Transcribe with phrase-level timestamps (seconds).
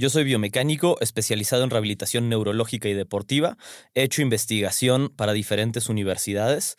[0.00, 3.58] Yo soy biomecánico especializado en rehabilitación neurológica y deportiva.
[3.92, 6.78] He hecho investigación para diferentes universidades.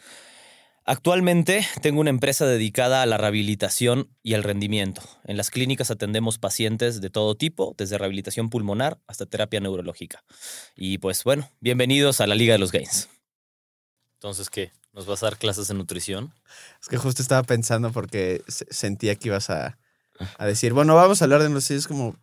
[0.85, 5.03] Actualmente tengo una empresa dedicada a la rehabilitación y al rendimiento.
[5.23, 10.23] En las clínicas atendemos pacientes de todo tipo, desde rehabilitación pulmonar hasta terapia neurológica.
[10.75, 13.07] Y pues bueno, bienvenidos a la Liga de los Gains.
[14.15, 14.71] Entonces, ¿qué?
[14.93, 16.33] ¿Nos vas a dar clases de nutrición?
[16.81, 19.77] Es que justo estaba pensando porque sentía que ibas a,
[20.39, 21.77] a decir, bueno, vamos a hablar de nutrición.
[21.77, 22.17] Es como,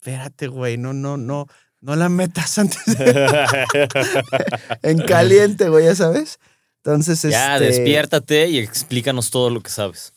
[0.00, 1.46] espérate, güey, no, no, no,
[1.80, 2.80] no la metas antes.
[4.82, 6.38] en caliente, güey, ya sabes.
[6.82, 10.14] Entonces, ya, este, despiértate y explícanos todo lo que sabes.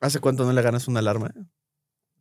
[0.00, 1.30] ¿Hace cuánto no le ganas una alarma?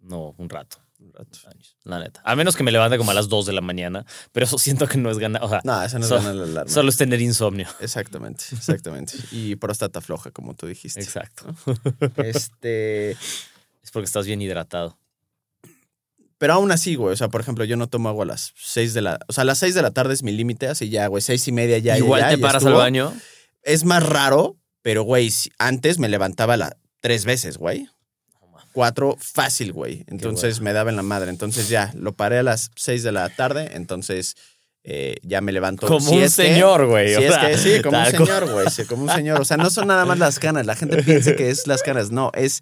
[0.01, 0.77] No, un rato.
[0.99, 1.39] Un rato.
[1.85, 2.21] La neta.
[2.25, 4.85] A menos que me levante como a las 2 de la mañana, pero eso siento
[4.85, 5.41] que no es ganar.
[5.41, 6.69] O sea, no, eso no es ganar la alarma.
[6.69, 7.69] Solo es tener insomnio.
[7.79, 9.13] Exactamente, exactamente.
[9.31, 10.99] y próstata floja, como tú dijiste.
[10.99, 11.45] Exacto.
[12.17, 13.11] Este.
[13.11, 14.97] Es porque estás bien hidratado.
[16.39, 18.93] Pero aún así, güey, o sea, por ejemplo, yo no tomo agua a las 6
[18.93, 19.19] de la...
[19.27, 21.47] O sea, a las 6 de la tarde es mi límite, así ya, güey, seis
[21.47, 21.97] y media ya.
[21.97, 23.13] Igual ya, te ya paras al baño.
[23.61, 27.89] Es más raro, pero, güey, antes me levantaba la, tres veces, güey.
[28.71, 30.05] Cuatro fácil, güey.
[30.07, 31.29] Entonces me daba en la madre.
[31.29, 34.35] Entonces ya, lo paré a las 6 de la tarde, entonces
[34.83, 35.87] eh, ya me levanto.
[35.87, 37.15] Como Si un es señor, güey.
[37.15, 38.69] Si es que sí, como un señor, güey.
[38.69, 39.41] Sí, como un señor.
[39.41, 40.65] O sea, no son nada más las canas.
[40.65, 42.11] La gente piensa que es las canas.
[42.11, 42.61] No, es,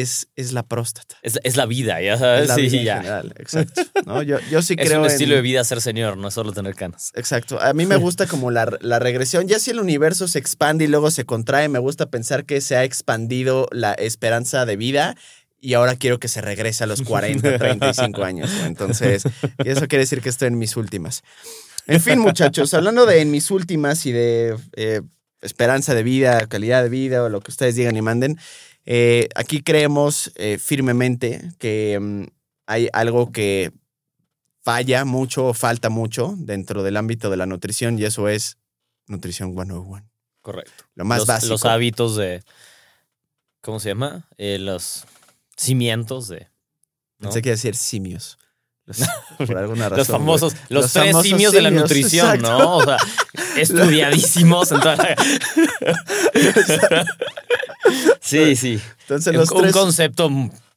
[0.00, 1.16] es, es la próstata.
[1.22, 2.48] Es, es la vida, ya Es sabes.
[2.48, 2.96] la Sí, vida en ya.
[2.98, 3.34] general.
[3.38, 3.82] Exacto.
[4.04, 4.22] ¿no?
[4.30, 6.52] Yo, yo sí Es creo un en- estilo de vida ser señor, no es solo
[6.52, 7.12] tener canas.
[7.14, 7.60] Exacto.
[7.60, 9.48] A mí me gusta como la, la regresión.
[9.48, 12.76] Ya si el universo se expande y luego se contrae, me gusta pensar que se
[12.76, 15.16] ha expandido la esperanza de vida
[15.58, 18.50] y ahora quiero que se regrese a los 40, 35 años.
[18.66, 19.22] Entonces,
[19.64, 21.22] eso quiere decir que estoy en mis últimas.
[21.86, 25.00] En fin, muchachos, hablando de en mis últimas y de eh,
[25.40, 28.38] esperanza de vida, calidad de vida o lo que ustedes digan y manden,
[28.86, 32.22] eh, aquí creemos eh, firmemente que mm,
[32.66, 33.72] hay algo que
[34.62, 38.58] falla mucho o falta mucho dentro del ámbito de la nutrición y eso es
[39.08, 40.08] nutrición 101.
[40.40, 40.84] Correcto.
[40.94, 41.52] Lo más los, básico.
[41.52, 42.42] Los hábitos de.
[43.60, 44.28] ¿Cómo se llama?
[44.38, 45.04] Eh, los
[45.56, 46.48] cimientos de.
[47.18, 47.26] ¿no?
[47.28, 48.38] Pensé que iba a decir simios.
[48.86, 48.98] Los-
[49.48, 49.98] por alguna razón.
[49.98, 52.58] Los famosos, los, Los tres famosos simios de la nutrición, exacto.
[52.58, 52.76] ¿no?
[52.76, 52.96] O sea,
[53.56, 55.16] estudiadísimos en toda la-
[58.20, 58.80] Sí, sí.
[59.02, 59.72] Entonces Un, los un tres...
[59.72, 60.30] concepto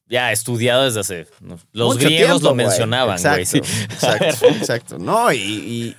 [0.07, 1.27] ya estudiado desde hace.
[1.71, 3.41] Los mucho griegos tiempo, lo mencionaban, güey.
[3.41, 3.83] Exacto, sí.
[3.83, 4.97] exacto, exacto.
[4.99, 5.95] No, y, y,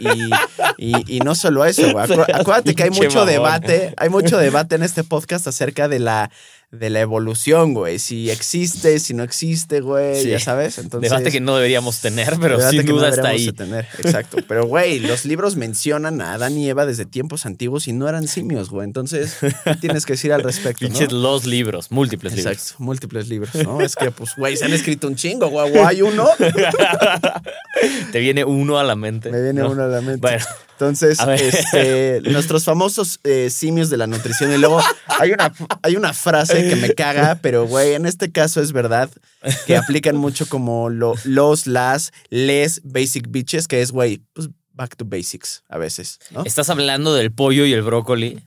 [0.78, 2.06] y, y- no solo eso, güey.
[2.06, 6.30] Acu- Acuérdate que hay mucho debate, hay mucho debate en este podcast acerca de la,
[6.72, 7.98] de la evolución, güey.
[7.98, 10.28] Si existe, si no existe, güey, Sí.
[10.30, 10.78] ya sabes.
[10.78, 13.50] Entonces, Debate que no deberíamos tener, pero sin no duda está ahí.
[13.50, 14.36] tener, Exacto.
[14.46, 18.28] Pero, güey, los libros mencionan a Adán y Eva desde tiempos antiguos y no eran
[18.28, 18.84] simios, güey.
[18.84, 20.84] Entonces, ¿qué tienes que decir al respecto?
[20.84, 20.90] ¿no?
[20.92, 22.74] Pinches los libros, múltiples Exacto, libros.
[22.80, 23.80] múltiples libros, ¿no?
[23.80, 25.76] Es que, pues, güey, se han escrito un chingo, güey.
[25.78, 26.28] Hay uno,
[28.12, 29.30] Te viene uno a la mente.
[29.30, 29.70] me viene ¿no?
[29.70, 30.20] uno a la mente.
[30.20, 30.44] Bueno,
[30.80, 34.50] Entonces, este, nuestros famosos eh, simios de la nutrición.
[34.52, 35.52] Y luego hay una,
[35.82, 39.10] hay una frase que me caga, pero güey, en este caso es verdad,
[39.66, 44.96] que aplican mucho como lo- los, las, les basic bitches, que es, güey, pues back
[44.96, 46.44] to basics a veces, ¿no?
[46.44, 48.40] estás hablando del pollo y el brócoli.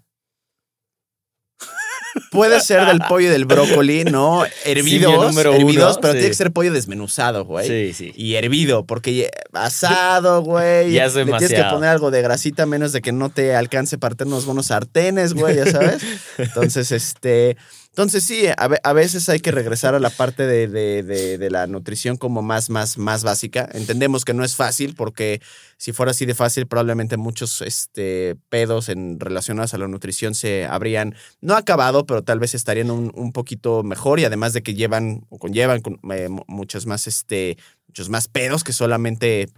[2.32, 4.44] Puede ser del pollo y del brócoli, ¿no?
[4.66, 6.18] Hervidos, hervidos, uno, pero sí.
[6.18, 7.68] tiene que ser pollo desmenuzado, güey.
[7.68, 8.14] Sí, sí.
[8.16, 10.92] Y hervido, porque asado, güey.
[10.92, 13.98] Ya es Le tienes que poner algo de grasita, menos de que no te alcance
[13.98, 16.04] para tener unos buenos sartenes, güey, ya sabes.
[16.38, 17.58] Entonces, este.
[17.94, 21.50] Entonces, sí, a, a veces hay que regresar a la parte de, de- de- de
[21.52, 23.70] la nutrición como más, más, más básica.
[23.72, 25.42] Entendemos que no es fácil, porque
[25.78, 30.66] si fuera así de fácil, probablemente muchos este, pedos en, relacionados a la nutrición se
[30.66, 34.20] habrían, no acabado, pero tal vez estarían un, un poquito mejor.
[34.20, 38.28] Y además de que llevan o conllevan con, eh, mu- muchos más, este, muchos más
[38.28, 39.50] pedos que solamente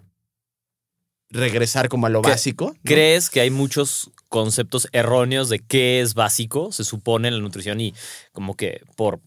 [1.29, 2.71] regresar como a lo ¿Qué- básico.
[2.73, 2.79] ¿no?
[2.83, 7.79] ¿Crees que hay muchos conceptos erróneos de qué es básico, se supone en la nutrición
[7.79, 7.93] y
[8.33, 9.21] como que por,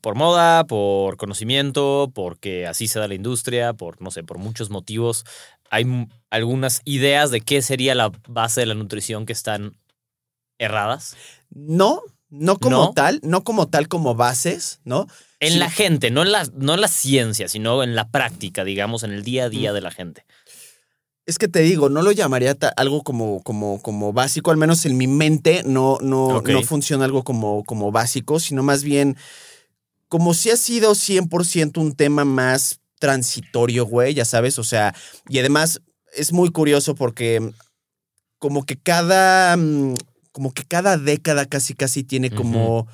[0.00, 4.70] por moda, por conocimiento, porque así se da la industria, por no sé, por muchos
[4.70, 5.24] motivos,
[5.70, 5.84] hay
[6.30, 9.76] algunas ideas de qué sería la base de la nutrición que están
[10.58, 11.16] erradas?
[11.50, 12.00] No,
[12.30, 12.92] no como ¿No?
[12.94, 15.06] tal, no como tal como bases, ¿no?
[15.38, 15.58] En Sí.
[15.58, 19.12] la gente, no en la, no en la ciencia, sino en la práctica, digamos, en
[19.12, 19.74] el día a día Mm.
[19.74, 20.24] de la gente.
[21.26, 24.96] Es que te digo, no lo llamaría algo como, como, como básico, al menos en
[24.96, 29.16] mi mente no, no, no funciona algo como, como básico, sino más bien
[30.08, 34.94] como si ha sido 100% un tema más transitorio, güey, ya sabes, o sea,
[35.28, 35.82] y además
[36.14, 37.52] es muy curioso porque
[38.38, 39.94] como que cada, mm,
[40.32, 42.86] como que cada década casi casi tiene como,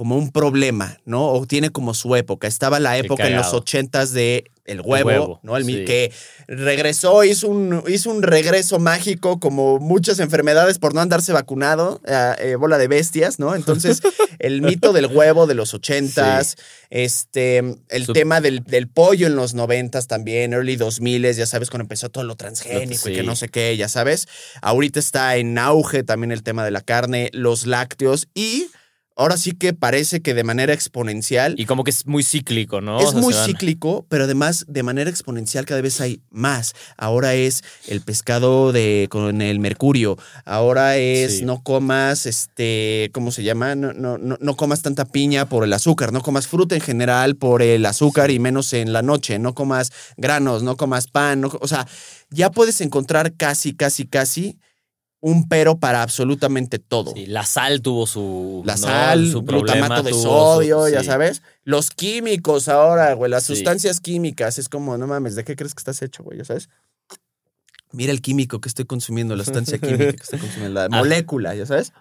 [0.00, 1.26] como un problema, ¿no?
[1.26, 2.48] O tiene como su época.
[2.48, 5.58] Estaba la época en los ochentas de el huevo, huevo, ¿no?
[5.58, 5.84] El sí.
[5.84, 6.10] que
[6.48, 12.34] regresó, hizo un, hizo un regreso mágico como muchas enfermedades por no andarse vacunado, eh,
[12.38, 13.54] eh, bola de bestias, ¿no?
[13.54, 14.00] Entonces,
[14.38, 16.56] el mito del huevo de los ochentas,
[16.88, 21.68] este, el Sup- tema del, del pollo en los noventas también, early 2000 ya sabes,
[21.68, 24.28] cuando empezó todo lo transgénico y que no sé qué, ya sabes.
[24.62, 28.68] Ahorita está en auge también el tema de la carne, los lácteos y
[29.16, 33.00] ahora sí que parece que de manera exponencial Y como que es muy cíclico, ¿no?
[33.00, 36.74] es O sea, muy cíclico, pero además de manera exponencial cada vez hay más.
[36.96, 40.16] Ahora es el pescado de con el mercurio.
[40.44, 41.44] Ahora es Sí.
[41.44, 43.74] no comas, este, ¿cómo se llama?
[43.74, 46.12] No, no, no, no comas tanta piña por el azúcar.
[46.12, 49.38] No comas fruta en general por el azúcar y menos en la noche.
[49.38, 51.40] No comas granos, no comas pan.
[51.40, 51.86] no o sea,
[52.30, 54.58] ya puedes encontrar casi, casi, casi
[55.20, 57.12] un pero para absolutamente todo.
[57.14, 58.62] Sí, la sal tuvo su.
[58.64, 58.78] La ¿no?
[58.78, 61.06] sal, su problema glutamato de su- sodio, ya sí.
[61.06, 61.42] sabes.
[61.64, 63.54] Los químicos ahora, güey, las Sí.
[63.54, 64.58] sustancias químicas.
[64.58, 66.38] Es como, no mames, ¿de qué crees que estás hecho, güey?
[66.38, 66.68] Ya sabes.
[67.92, 70.98] Mira el químico que estoy consumiendo, la sustancia química que estoy consumiendo, la Ah.
[70.98, 71.92] molécula, ya sabes.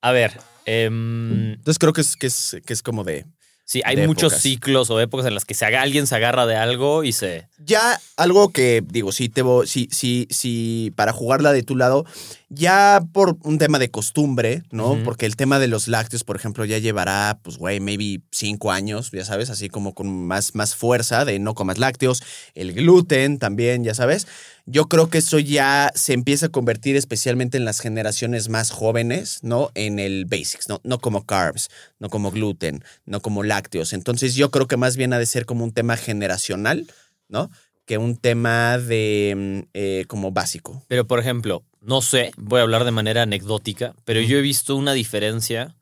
[0.00, 3.24] A ver, em, Entonces creo que es, que es, que es como de.
[3.64, 4.42] Sí, hay muchos épocas.
[4.42, 7.48] ciclos o épocas en las que se haga, alguien se agarra de algo y se.
[7.58, 12.04] Ya algo que digo, sí, te voy, sí, sí, sí, para jugarla de tu lado,
[12.48, 14.98] ya por un tema de costumbre, ¿no?
[15.04, 19.10] Porque el tema de los lácteos, por ejemplo, ya llevará, pues, güey, maybe cinco años,
[19.12, 22.22] ya sabes, así como con más, más fuerza de no comas lácteos.
[22.54, 24.26] El gluten también, ya sabes.
[24.66, 29.40] Yo creo que eso ya se empieza a convertir especialmente en las generaciones más jóvenes,
[29.42, 29.70] ¿no?
[29.74, 30.80] En el basics, ¿no?
[30.84, 31.68] No como carbs,
[31.98, 33.92] no como gluten, no como lácteos.
[33.92, 36.86] Entonces yo creo que más bien ha de ser como un tema generacional,
[37.28, 37.50] ¿no?
[37.86, 40.84] Que un tema de mm, eh, como básico.
[40.86, 44.76] Pero, por ejemplo, no sé, voy a hablar de manera anecdótica, pero yo he visto
[44.76, 45.74] una diferencia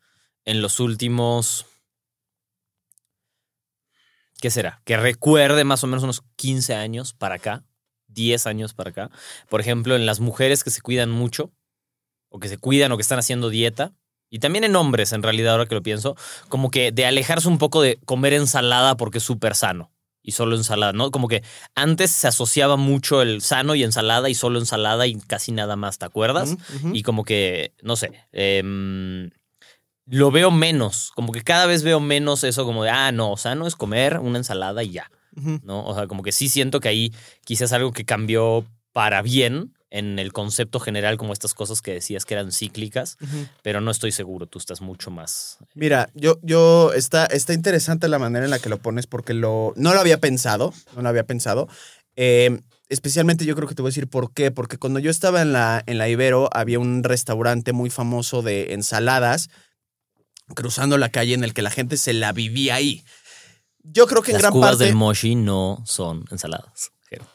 [0.46, 1.66] en los últimos.
[4.40, 4.80] ¿Qué será?
[4.86, 7.64] Que recuerde más o menos unos 15 años para acá,
[8.12, 9.10] 10 años para acá.
[9.48, 11.52] Por ejemplo, en las mujeres que se cuidan mucho,
[12.28, 13.92] o que se cuidan o que están haciendo dieta,
[14.30, 16.16] y también en hombres, en realidad, ahora que lo pienso,
[16.48, 19.90] como que de alejarse un poco de comer ensalada porque es súper sano.
[20.22, 21.10] Y solo ensalada, ¿no?
[21.10, 21.42] Como que
[21.74, 25.98] antes se asociaba mucho el sano y ensalada y solo ensalada y casi nada más,
[25.98, 26.56] ¿te acuerdas?
[26.92, 29.30] Y como que, no sé, em,
[30.04, 33.66] lo veo menos, como que cada vez veo menos eso como de, ah, no, sano
[33.66, 35.84] es comer una ensalada y ya, ¿no?
[35.84, 40.18] O sea, como que sí siento que ahí quizás algo que cambió para bien en
[40.18, 43.18] el concepto general, como estas cosas que decías que eran cíclicas,
[43.62, 45.58] pero no estoy seguro, tú estás mucho más...
[45.74, 49.72] Mira, yo, yo, está, está interesante la manera en la que lo pones porque lo,
[49.76, 51.68] no lo había pensado, no lo había pensado.
[52.14, 55.42] Eh, especialmente yo creo que te voy a decir por qué, porque cuando yo estaba
[55.42, 59.50] en la, en la Ibero había un restaurante muy famoso de ensaladas
[60.54, 63.04] cruzando la calle en el que la gente se la vivía ahí.
[63.82, 64.84] Yo creo que en Las gran cubas parte...
[64.84, 66.92] del moshi no son ensaladas.
[67.08, 67.26] Jero.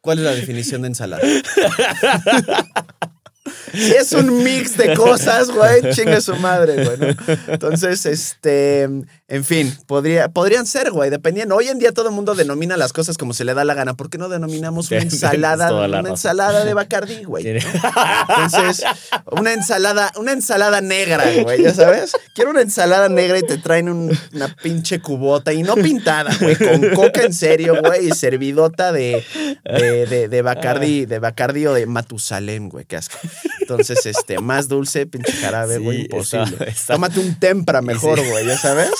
[0.00, 1.22] ¿Cuál es la definición de ensalada?
[3.72, 6.98] Si es un mix de cosas, güey, chingue su madre, güey.
[6.98, 7.06] ¿no?
[7.48, 8.88] Entonces, este,
[9.26, 11.56] en fin, podría, podrían ser, güey, dependiendo.
[11.56, 13.94] Hoy en día todo el mundo denomina las cosas como se le da la gana.
[13.94, 17.46] ¿Por qué no denominamos una ensalada, una ensalada de Bacardí, güey?
[17.48, 18.84] Entonces,
[19.32, 22.12] una ensalada, una ensalada negra, güey, ¿ya sabes?
[22.34, 26.56] Quiero una ensalada negra y te traen un- una pinche cubota y no pintada, güey,
[26.56, 29.24] con coca en serio, güey, y servidota de,
[29.64, 33.16] de, de, de Bacardi, de Bacardi o de Matusalén, güey, qué asco.
[33.60, 36.44] Entonces, este, más dulce, pinche jarabe, güey, Sí, imposible.
[36.56, 38.28] está- está- Tómate un tempra mejor, Sí.
[38.30, 38.90] güey, ¿ya sabes?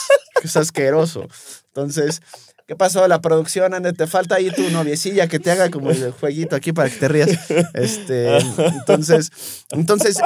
[0.45, 1.27] Es asqueroso.
[1.69, 2.23] Entonces,
[2.67, 3.07] ¿qué pasó?
[3.09, 6.73] La producción, Ande, te falta ahí tu noviecilla que te haga como el jueguito aquí
[6.73, 7.31] para que te rías.
[7.75, 9.31] Este, entonces,
[9.71, 10.19] entonces,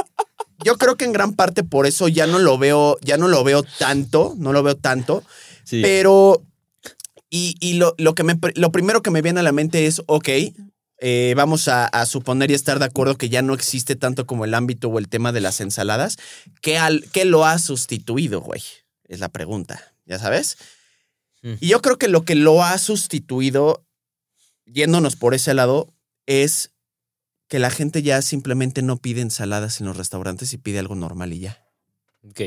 [0.64, 3.44] yo creo que en gran parte por eso ya no lo veo, ya no lo
[3.44, 5.22] veo tanto, no lo veo tanto,
[5.64, 5.82] Sí.
[5.82, 6.42] pero,
[7.30, 10.00] y, y lo, lo que me, lo primero que me viene a la mente es,
[10.06, 10.28] ok,
[11.00, 14.44] eh, vamos a, a suponer y estar de acuerdo que ya no existe tanto como
[14.46, 16.16] el ámbito o el tema de las ensaladas.
[16.62, 18.62] ¿Qué, al, qué lo ha sustituido, güey?
[19.04, 20.56] Es la pregunta, ¿ya sabes?
[21.42, 21.54] Mm.
[21.60, 23.86] Y yo creo que lo que lo ha sustituido,
[24.66, 25.94] yéndonos por ese lado,
[26.26, 26.72] es
[27.48, 31.32] que la gente ya simplemente no pide ensaladas en los restaurantes y pide algo normal
[31.32, 31.64] y ya.
[32.28, 32.40] Ok.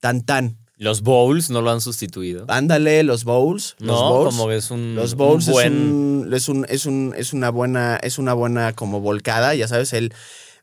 [0.00, 0.58] Tan tan.
[0.76, 2.44] Los bowls no lo han sustituido.
[2.48, 3.74] Ándale, los bowls.
[3.78, 4.34] los no, bowls.
[4.36, 5.72] como es un, Los un bowls buen...
[5.72, 9.66] es, un, es, un- es, un- es una buena, es una buena como volcada, ya
[9.66, 10.12] sabes, el,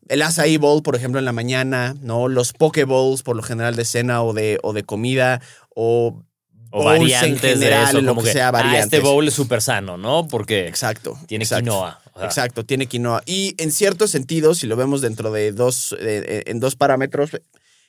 [0.07, 2.29] el acai bowl, por ejemplo, en la mañana, ¿no?
[2.29, 5.41] Los poke bowls, por lo general, de cena o de, o de comida,
[5.75, 6.23] o,
[6.71, 8.85] o bowls variantes en general, de eso, lo que, que, sea, ah, variantes.
[8.85, 10.27] este bowl es súper sano, ¿no?
[10.27, 11.17] Porque Exacto.
[11.27, 11.63] tiene exacto.
[11.71, 12.01] quinoa.
[12.13, 13.21] o sea, Exacto, tiene quinoa.
[13.25, 17.31] Y en cierto sentido, si lo vemos dentro de dos, eh, en dos parámetros,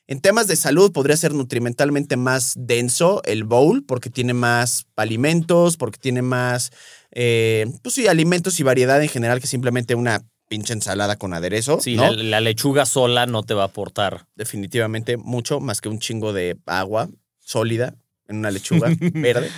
[0.08, 5.76] en temas de salud podría ser nutrimentalmente más denso el bowl, porque tiene más alimentos,
[5.76, 6.70] porque tiene más,
[7.10, 11.80] eh, pues sí, alimentos y variedad en general que simplemente una pinche ensalada con aderezo.
[11.80, 12.12] Sí, ¿no?
[12.12, 14.26] la, la lechuga sola no te va a aportar.
[14.36, 17.08] Definitivamente mucho más que un chingo de agua
[17.46, 17.94] sólida
[18.28, 19.50] en una lechuga verde.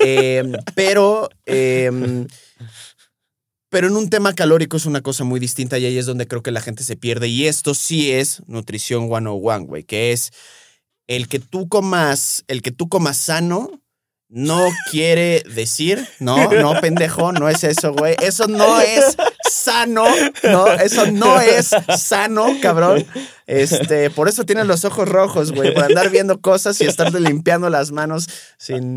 [0.00, 2.26] Eh, pero, eh,
[3.68, 6.42] pero en un tema calórico es una cosa muy distinta y ahí es donde creo
[6.42, 7.28] que la gente se pierde.
[7.28, 10.32] Y esto sí es nutrición 101, güey, que es
[11.06, 13.70] el que tú comas, el que tú comas sano.
[14.28, 18.16] No quiere decir, no, no, pendejo, no es eso, güey.
[18.22, 19.14] Eso no es
[19.52, 20.04] sano,
[20.42, 23.06] no, eso no es sano, cabrón.
[23.46, 27.68] Este, por eso tienes los ojos rojos, güey, por andar viendo cosas y estarte limpiando
[27.70, 28.96] las manos sin,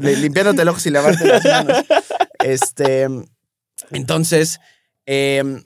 [0.00, 1.84] limpiándote el ojo sin lavarte las manos.
[2.40, 3.08] Este,
[3.90, 4.60] entonces,
[5.06, 5.62] em,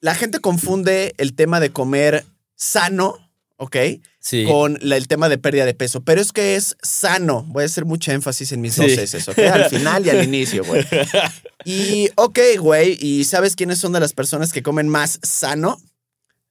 [0.00, 2.24] la gente confunde el tema de comer
[2.56, 3.21] sano,
[3.62, 3.76] ¿ok?
[4.18, 4.44] Sí.
[4.44, 7.44] Con la- el tema de pérdida de peso, pero es que es sano.
[7.48, 8.86] Voy a hacer mucha énfasis en mis dos.
[8.90, 9.38] S, ¿ok?
[9.38, 10.84] Al final y al inicio, güey.
[11.64, 15.78] Y, ok, güey, ¿y sabes quiénes son de las personas que comen más sano?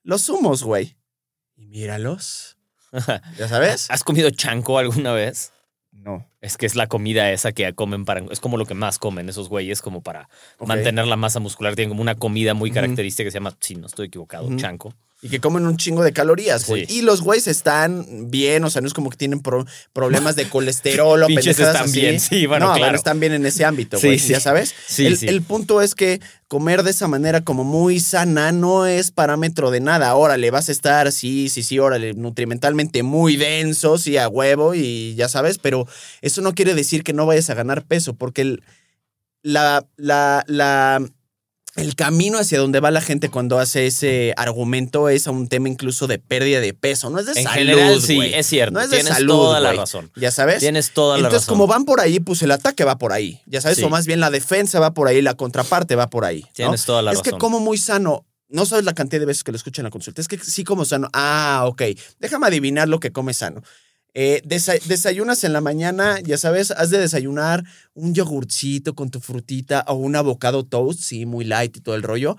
[0.03, 0.95] Los humos, güey.
[1.57, 2.57] Y míralos.
[3.37, 3.87] ¿Ya sabes?
[3.89, 5.51] ¿Has comido chanco alguna vez?
[5.91, 6.25] No.
[6.39, 8.23] Es que es la comida esa que comen para.
[8.31, 10.29] Es como lo que más comen esos güeyes, como para
[10.65, 11.75] mantener la masa muscular.
[11.75, 14.95] Tienen como una comida muy característica que se llama, si no estoy equivocado, chanco.
[15.23, 16.87] Y que comen un chingo de calorías, güey.
[16.87, 16.97] Sí.
[16.97, 20.49] Y los güeyes están bien, o sea, no es como que tienen pro- problemas de
[20.49, 21.99] colesterol o Pinches están así.
[22.01, 22.95] bien, sí, bueno, no, claro.
[22.97, 24.17] están bien en ese ámbito, Sí, güey.
[24.19, 24.29] sí.
[24.29, 24.73] ¿Ya sabes?
[24.87, 25.27] Sí, el, sí.
[25.27, 29.79] el punto es que comer de esa manera como muy sana no es parámetro de
[29.79, 30.15] nada.
[30.15, 35.13] Órale, vas a estar, sí, sí, sí, órale, nutrimentalmente muy denso, sí, a huevo y
[35.13, 35.87] ya sabes, pero
[36.23, 38.63] eso no quiere decir que no vayas a ganar peso, porque el,
[39.43, 40.99] la, la, la,
[41.75, 45.69] el camino hacia donde va la gente cuando hace ese argumento es a un tema
[45.69, 47.09] incluso de pérdida de peso.
[47.09, 47.57] No es de En salud.
[47.57, 48.73] general, sí, es cierto.
[48.73, 50.11] No es de Tienes salud, toda la razón.
[50.15, 50.59] Ya sabes.
[50.59, 51.53] Tienes toda la Entonces, razón.
[51.53, 53.39] como van por ahí, pues el ataque va por ahí.
[53.45, 53.83] Ya sabes, Sí.
[53.83, 56.41] o más bien la defensa va por ahí, la contraparte va por ahí.
[56.41, 56.49] ¿no?
[56.53, 57.39] Tienes toda la es que razón.
[57.39, 58.25] como muy sano.
[58.49, 60.19] No sabes la cantidad de veces que lo escucho en la consulta.
[60.19, 61.07] Es que sí como sano.
[61.13, 61.83] Ah, ok.
[62.19, 63.63] Déjame adivinar lo que come sano.
[64.13, 67.63] Eh, desa- desayunas en la mañana, ya sabes, has de desayunar
[67.93, 72.03] un yogurcito con tu frutita o un avocado toast, sí, muy light y todo el
[72.03, 72.35] rollo.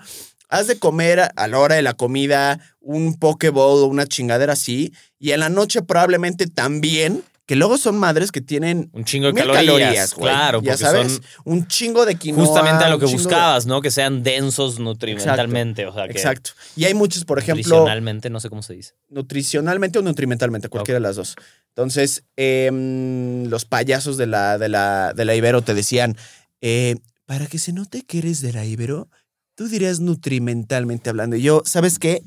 [0.49, 4.53] Has de comer a la hora de la comida un poke bowl o una chingadera
[4.53, 4.93] así.
[5.17, 9.43] Y en la noche probablemente también, que luego son madres que tienen Un chingo de
[9.43, 10.13] calorías.
[10.13, 12.45] claro, ya porque sabes, son un chingo de quinoa.
[12.45, 13.81] justamente a lo que de- buscabas, ¿no?
[13.81, 15.85] Que sean densos nutrimentalmente.
[15.87, 16.51] O sea, que Exacto.
[16.75, 18.93] Y hay muchos, por ejemplo, nutricionalmente, no sé cómo se dice.
[19.09, 21.35] nutricionalmente o nutrimentalmente, cualquiera de las dos.
[21.75, 26.15] Entonces, em, los payasos de la, de la, de la Ibero te decían,
[26.61, 29.09] eh, para que se note que eres de la Ibero,
[29.55, 31.35] tú dirías nutrimentalmente hablando.
[31.35, 32.21] Y yo, ¿sabes qué?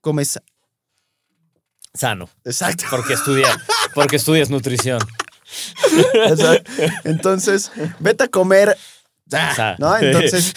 [0.00, 0.40] Comes...
[1.94, 2.28] Sano.
[2.44, 2.86] Exacto.
[2.90, 3.46] Porque estudia,
[3.94, 4.98] porque estudias nutrición.
[6.14, 6.70] Exacto.
[7.04, 8.76] Entonces, vete a comer.
[9.32, 9.96] Ah, ¿No?
[10.00, 10.54] Entonces,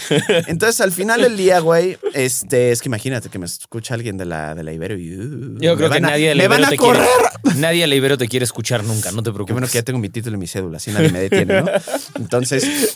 [0.48, 4.26] entonces, al final del día, güey, este, es que imagínate que me escucha alguien de
[4.26, 5.16] la, de la Ibero y.
[5.18, 7.08] uh, Yo creo que a- nadie de ¡Me la van Ibero a te correr!
[7.44, 7.60] quiere.
[7.60, 9.54] Nadie de la Ibero te quiere escuchar nunca, no te Qué preocupes.
[9.54, 11.68] bueno que ya tengo mi título y mi cédula, así nadie me detiene, ¿no?
[12.16, 12.96] Entonces,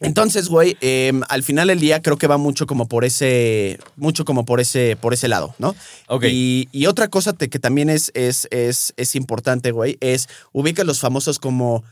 [0.00, 4.24] entonces, güey, eh, al final del día creo que va mucho como por ese, mucho
[4.24, 5.74] como por ese, por ese lado, ¿no?
[6.08, 6.24] Ok.
[6.30, 10.84] Y, y otra cosa te- que también es, es, es, es importante, güey, es ubica
[10.84, 11.84] los famosos como,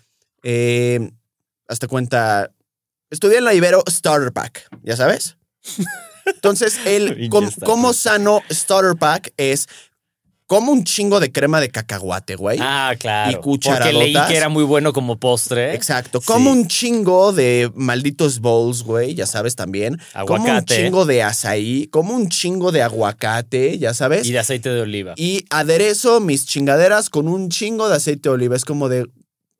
[0.42, 1.10] eh,
[1.68, 2.50] hasta cuenta,
[3.10, 5.36] estudié en la Ibero Starter Pack, ¿ya sabes?
[6.26, 9.68] Entonces, el com- como sano Starter Pack es
[10.46, 12.58] como un chingo de crema de cacahuate, güey.
[12.60, 13.30] Ah, claro.
[13.30, 14.28] Y Porque leí cucharadotas.
[14.28, 15.74] que era muy bueno como postre.
[15.76, 16.18] Exacto.
[16.20, 16.26] Sí.
[16.26, 20.00] Como un chingo de malditos bowls, güey, ya sabes también.
[20.26, 20.74] Como un Aguacate.
[20.82, 24.26] chingo de azaí, como un chingo de aguacate, ya sabes.
[24.26, 25.14] Y Y, de aceite de oliva.
[25.50, 28.56] aderezo mis chingaderas con un chingo de aceite de oliva.
[28.56, 29.06] Es como de,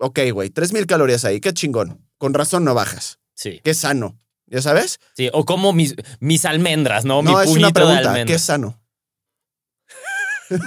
[0.00, 2.04] ok, güey, 3000 calorías ahí, qué chingón.
[2.18, 3.19] Con razón no bajas.
[3.40, 3.60] Sí.
[3.64, 4.18] Qué sano.
[4.46, 5.00] ¿Ya sabes?
[5.16, 5.30] Sí.
[5.32, 7.22] O como mis, mis almendras, ¿no?
[7.22, 8.02] Mi es puñito una de.
[8.02, 8.36] ¿Qué almendras.
[8.36, 8.80] es sano?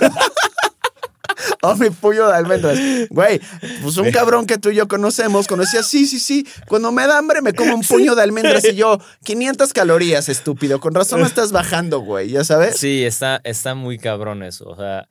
[1.62, 2.78] Oh, mi puño de almendras.
[3.10, 3.40] Güey,
[3.82, 6.46] pues un cabrón que tú y yo conocemos, conocía, sí, sí, sí.
[6.68, 10.82] Cuando me da hambre me como un puño de almendras y yo, 500 calorías, estúpido.
[10.82, 12.78] Con razón no estás bajando, güey, ¿ya sabes?
[12.78, 14.68] Sí, está, está muy cabrón eso.
[14.70, 15.08] O sea,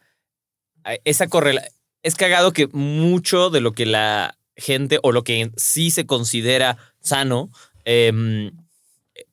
[1.05, 1.73] esa correlación.
[2.03, 6.77] es cagado que mucho de lo que la gente o lo que sí se considera
[7.03, 7.51] sano,
[7.85, 8.53] em,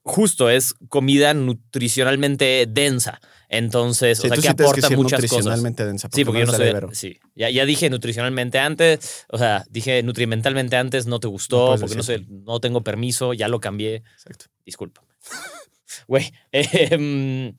[0.03, 3.19] justo es comida nutricionalmente densa.
[3.51, 5.31] Entonces, Sí, o sea, que aporta ser muchas cosas.
[5.31, 6.09] nutricionalmente densa.
[6.13, 6.71] Sí, porque yo no soy.
[6.93, 11.95] Sí, ya, ya dije nutricionalmente antes, o sea, dije nutrimentalmente antes, no te gustó, porque
[11.95, 12.41] no sé, decirlo.
[12.45, 14.03] no tengo permiso, ya lo cambié.
[14.13, 14.45] Exacto.
[14.65, 15.03] Disculpa.
[16.07, 16.31] Güey.
[16.51, 17.55] em,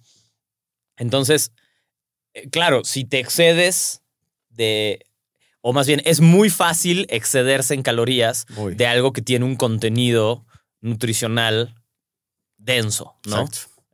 [0.97, 1.53] entonces,
[2.35, 4.03] eh, claro, si te excedes
[4.51, 5.05] de.
[5.63, 10.45] O más bien, es muy fácil excederse en calorías de algo que tiene un contenido
[10.81, 11.75] nutricional
[12.57, 13.37] denso, ¿no?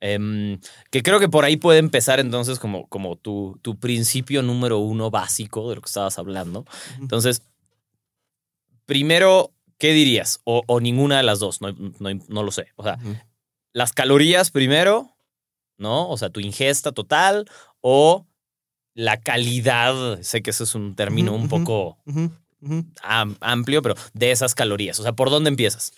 [0.00, 4.78] Em, que creo que por ahí puede empezar entonces como, como tu, tu principio número
[4.78, 6.64] uno básico de lo que estabas hablando.
[7.00, 7.42] Entonces,
[8.84, 10.40] primero, ¿qué dirías?
[10.44, 12.68] O, o ninguna de las dos, no, no- no lo sé.
[12.76, 12.98] O sea,
[13.72, 15.16] las calorías primero,
[15.78, 16.08] ¿no?
[16.08, 17.48] O sea, tu ingesta total
[17.80, 18.26] o
[18.96, 21.98] la calidad, sé que ese es un término un poco
[23.02, 24.98] am- amplio, pero de esas calorías.
[24.98, 25.92] O sea, ¿por dónde empiezas?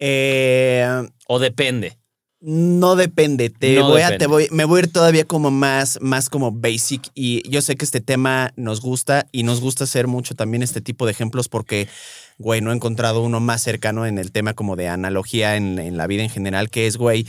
[0.00, 0.84] Eh,
[1.28, 1.96] O depende.
[2.42, 3.50] No depende.
[3.50, 6.50] Te No voy a, te voy, me voy a ir todavía como más, más como
[6.50, 7.08] basic.
[7.14, 10.80] Y yo sé que este tema nos gusta y nos gusta hacer mucho también este
[10.80, 11.86] tipo de ejemplos porque,
[12.38, 15.96] güey, no he encontrado uno más cercano en el tema como de analogía en, en
[15.98, 17.26] la vida en general, que es, güey,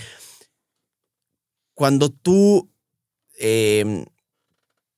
[1.74, 2.70] cuando tú
[3.40, 4.06] eh,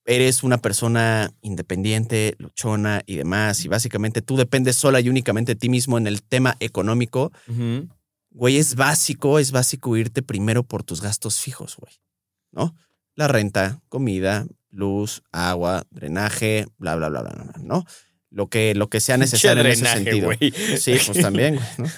[0.05, 5.59] eres una persona independiente, luchona y demás, y básicamente tú dependes sola y únicamente de
[5.59, 7.31] ti mismo en el tema económico.
[8.31, 11.93] Güey, es básico, es básico irte primero por tus gastos fijos, güey.
[12.51, 12.75] ¿No?
[13.15, 17.85] La renta, comida, luz, agua, drenaje, bla, bla, bla, bla, bla, ¿no?
[18.31, 20.31] Lo que, lo que sea necesario en ese sentido.
[20.77, 21.85] Sí, pues también, güey, ¿no?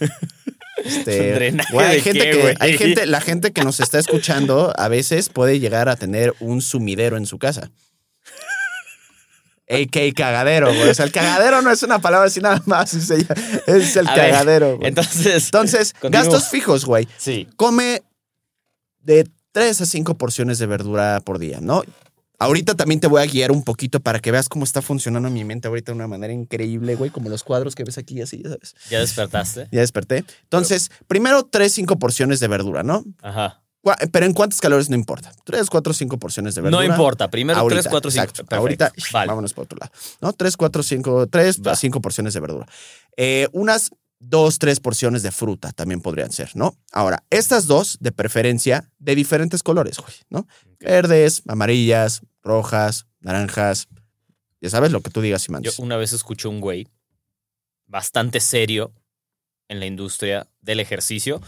[0.83, 4.71] Este, ¿Drenaje güey, hay gente qué, que, hay gente, la gente que nos está escuchando
[4.77, 7.71] a veces puede llegar a tener un sumidero en su casa.
[9.69, 10.89] AK cagadero, güey.
[10.89, 14.77] O sea, el cagadero no es una palabra así nada más, es, el- ver, cagadero.
[14.77, 14.87] güey.
[14.89, 17.07] Entonces, Entonces, gastos fijos, güey.
[17.17, 17.47] sí.
[17.55, 18.01] Come
[18.99, 21.83] de 3 a 5 porciones de verdura por día, ¿no?
[22.37, 25.45] Ahorita también te voy a guiar un poquito para que veas cómo está funcionando mi
[25.45, 28.49] mente ahorita de una manera increíble, güey, como los cuadros que ves aquí, así, ya
[28.49, 28.75] sabes.
[28.89, 29.67] ¿Ya despertaste?
[29.71, 30.25] Ya desperté.
[30.43, 33.05] Entonces, primero 3, 5 porciones de verdura, ¿no?
[33.21, 33.61] Ajá.
[34.11, 35.31] Pero en cuántas calorías no importa.
[35.43, 36.83] 3, 4, 5 porciones de verdura.
[36.85, 37.29] No importa.
[37.29, 38.23] Primero Ahorita, 3, 4, 5.
[38.23, 38.55] exacto.
[38.55, 39.27] Ahorita, Vale.
[39.27, 39.91] vámonos por otro lado.
[40.21, 40.33] ¿No?
[40.33, 41.71] 3, 4, 5, 3 Va.
[41.71, 42.65] a 5 porciones de verdura.
[43.17, 46.75] Eh, unas 2, 3 porciones de fruta también podrían ser, ¿no?
[46.91, 50.47] Ahora, estas dos, de preferencia, de diferentes colores, güey, ¿no?
[50.79, 53.87] Verdes, amarillas, rojas, naranjas.
[54.61, 55.79] Ya sabes lo que tú digas y Yo mandes.
[55.79, 56.87] una vez escuché un güey
[57.85, 58.93] bastante serio
[59.67, 61.41] en la industria del ejercicio,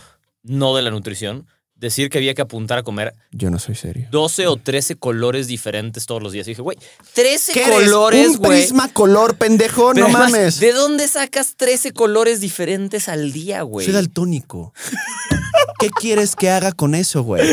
[0.44, 1.48] no de la nutrición,
[1.80, 4.08] decir que había que apuntar a comer Yo no soy serio.
[4.12, 6.48] 12 o 13 colores diferentes todos los días.
[6.48, 6.78] Y dije, güey,
[7.14, 7.74] 13 ¿Qué eres?
[7.84, 8.62] colores, Un güey.
[8.62, 10.60] prisma color, pendejo, Pero no además, mames.
[10.60, 13.86] ¿De dónde sacas 13 colores diferentes al día, güey?
[13.86, 14.74] Soy daltónico.
[15.80, 17.48] ¿Qué quieres que haga con eso, güey?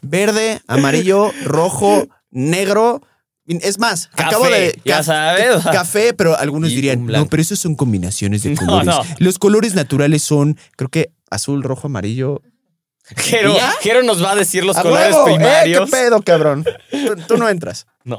[0.00, 3.02] Verde, amarillo, rojo, negro.
[3.46, 4.80] Es más, Café, acabo de.
[4.84, 5.62] ya ca- sabes.
[5.64, 8.86] Café, pero algunos Y dirían, un no, pero esos son combinaciones de No, colores.
[8.86, 9.02] no.
[9.18, 12.40] Los colores naturales son, creo que azul, rojo, amarillo.
[13.16, 13.54] Jero.
[13.80, 15.28] Jero nos va a decir los ¡A colores huevo!
[15.28, 15.90] ¡Eh, primarios.
[15.90, 16.64] qué pedo, cabrón!
[16.90, 17.86] Tú, tú no entras.
[18.04, 18.18] No.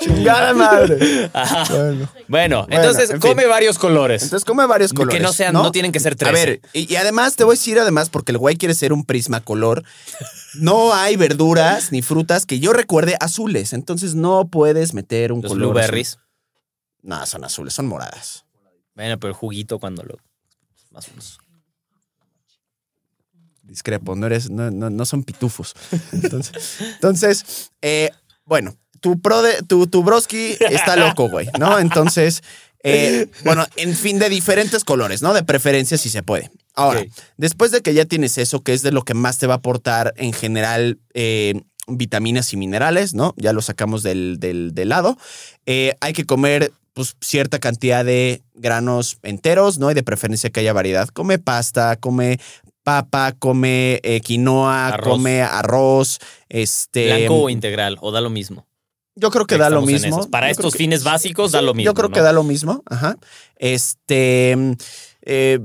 [0.00, 1.30] Chingada madre.
[1.32, 1.64] Ajá.
[1.70, 2.08] Bueno.
[2.28, 3.30] Bueno, Bueno, entonces en fin.
[3.30, 4.22] come varios colores.
[4.22, 5.16] Entonces come varios colores.
[5.18, 6.28] que no sean, no, tienen que ser 13.
[6.30, 8.92] A ver, y, y además te voy a decir además, porque el güey quiere ser
[8.92, 9.84] un prismacolor,
[10.54, 13.72] no hay verduras ni frutas que yo recuerde azules.
[13.72, 15.70] Entonces no puedes meter un los color.
[15.72, 16.08] blueberries.
[16.16, 16.22] azul.
[17.02, 18.44] No, son azules, son moradas.
[18.94, 20.16] Bueno, pero el juguito cuando lo.
[20.90, 21.38] Más o menos.
[23.68, 25.74] Discrepo, no eres, no, no, no son pitufos.
[26.12, 26.52] Entonces,
[26.94, 28.10] entonces eh,
[28.48, 31.78] bueno, tu pro de, tu, tu broski está loco, güey, ¿no?
[31.78, 32.42] Entonces,
[32.82, 35.34] eh, bueno, en fin, de diferentes colores, ¿no?
[35.34, 36.50] De preferencia si se puede.
[36.74, 37.04] Ahora,
[37.36, 39.56] después de que ya tienes eso, que es de lo que más te va a
[39.58, 43.34] aportar en general eh, vitaminas y minerales, ¿no?
[43.36, 45.18] Ya lo sacamos del, del, del lado.
[45.66, 49.90] Eh, hay que comer pues, cierta cantidad de granos enteros, ¿no?
[49.90, 51.08] Y de preferencia que haya variedad.
[51.08, 52.38] Come pasta, come
[52.88, 55.08] papa, come eh, quinoa, Arroz.
[55.14, 57.04] come arroz, este...
[57.06, 58.66] Blanco o integral, o da lo mismo.
[59.14, 60.30] Yo creo que da lo mismo.
[60.30, 61.90] Para Yo estos que- fines básicos da lo mismo.
[61.90, 62.14] Yo creo ¿no?
[62.14, 63.16] que da lo mismo, ajá.
[63.56, 64.56] Este,
[65.22, 65.58] eh,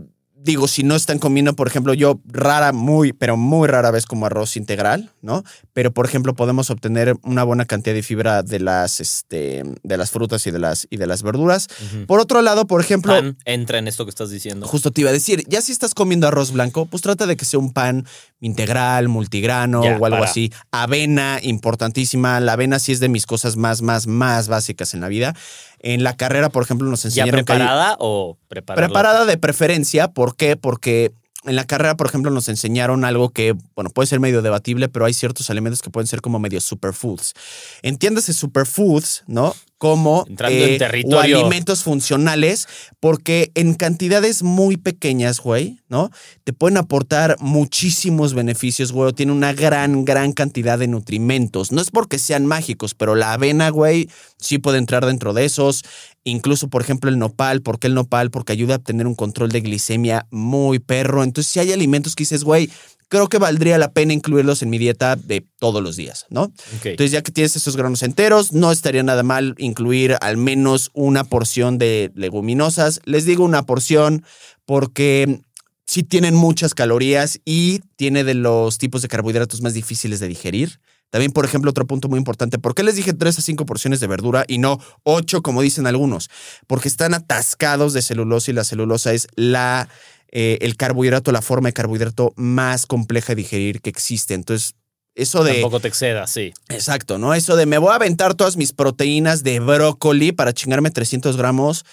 [0.43, 4.25] digo, si no están comiendo, por ejemplo, yo rara, muy, pero muy rara vez como
[4.25, 5.43] arroz integral, ¿no?
[5.73, 10.11] Pero, por ejemplo, podemos obtener una buena cantidad de fibra de las, este, de las
[10.11, 11.67] frutas y de las, y de las verduras.
[12.07, 14.67] Por otro lado, por ejemplo, Pan entra en esto que estás diciendo.
[14.67, 17.45] Justo te iba a decir, ya si estás comiendo arroz blanco, pues trata de que
[17.45, 18.05] sea un pan
[18.41, 20.25] integral, multigrano Ya, o algo para.
[20.25, 20.51] así.
[20.71, 22.39] Avena, importantísima.
[22.41, 25.33] La avena sí es de mis cosas más, más, más básicas en la vida.
[25.83, 28.87] En la carrera, por ejemplo, nos ¿Ya enseñaron que hay- preparada o preparada?
[28.87, 30.07] preparada de preferencia.
[30.07, 30.55] ¿Por qué?
[30.55, 31.11] Porque
[31.45, 35.05] en la carrera, por ejemplo, nos enseñaron algo que, bueno, puede ser medio debatible, pero
[35.05, 37.33] hay ciertos alimentos que pueden ser como medio superfoods.
[37.81, 39.55] Entiéndase superfoods, ¿no?
[39.77, 42.67] Como en eh, o alimentos funcionales,
[43.01, 46.09] porque en cantidades muy pequeñas, güey, ¿no?
[46.45, 49.11] Te pueden aportar muchísimos beneficios, güey.
[49.11, 51.73] Tiene una gran, gran cantidad de nutrimentos.
[51.73, 55.83] No es porque sean mágicos, pero la avena, güey, sí puede entrar dentro de esos.
[56.23, 57.61] Incluso, por ejemplo, el nopal.
[57.61, 58.31] ¿Por qué el nopal?
[58.31, 61.23] Porque ayuda a tener un control de glicemia muy perro.
[61.23, 62.69] Entonces, si hay alimentos que dices, güey,
[63.13, 66.51] creo que valdría la pena incluirlos en mi dieta de todos los días, ¿no?
[66.83, 71.23] Entonces, ya que tienes esos granos enteros, no estaría nada mal incluir al menos una
[71.23, 73.01] porción de leguminosas.
[73.05, 74.23] Les digo una porción
[74.65, 75.41] porque
[75.85, 80.79] sí tienen muchas calorías y tiene de los tipos de carbohidratos más difíciles de digerir.
[81.13, 83.99] También, por ejemplo, otro punto muy importante, ¿por qué les dije 3 a 5 porciones
[83.99, 86.31] de verdura y no 8 como dicen algunos?
[86.65, 89.89] Porque están atascados de celulosa y la celulosa es la,
[90.31, 94.33] eh, el carbohidrato, la forma de carbohidrato más compleja de digerir que existe.
[94.33, 94.73] Entonces,
[95.13, 95.53] eso de...
[95.53, 96.51] Tampoco te excedas, sí.
[96.69, 97.35] Exacto, ¿no?
[97.35, 101.85] Eso de me voy a aventar todas mis proteínas de brócoli para chingarme 300 gramos.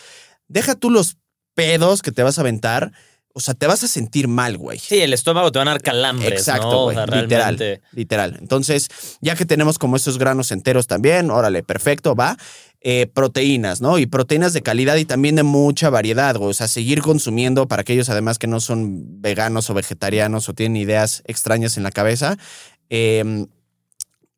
[0.49, 1.19] Deja tú los
[1.55, 2.93] pedos que te vas a aventar.
[3.33, 4.79] O sea, te vas a sentir mal, güey.
[4.79, 6.81] Sí, el estómago te van a dar calambres, Exacto, ¿no?
[6.81, 6.97] O güey.
[6.97, 7.29] sea, literal.
[7.59, 8.37] realmente- Literal.
[8.41, 8.89] Entonces,
[9.21, 12.37] ya que tenemos como esos granos enteros también, órale, perfecto, va.
[12.83, 13.99] Eh, proteínas, ¿no?
[13.99, 16.51] Y proteínas de calidad y también de mucha variedad, güey.
[16.51, 20.77] O sea, seguir consumiendo para aquellos además que no son veganos o vegetarianos o tienen
[20.79, 22.37] ideas extrañas en la cabeza.
[22.89, 23.47] Eh,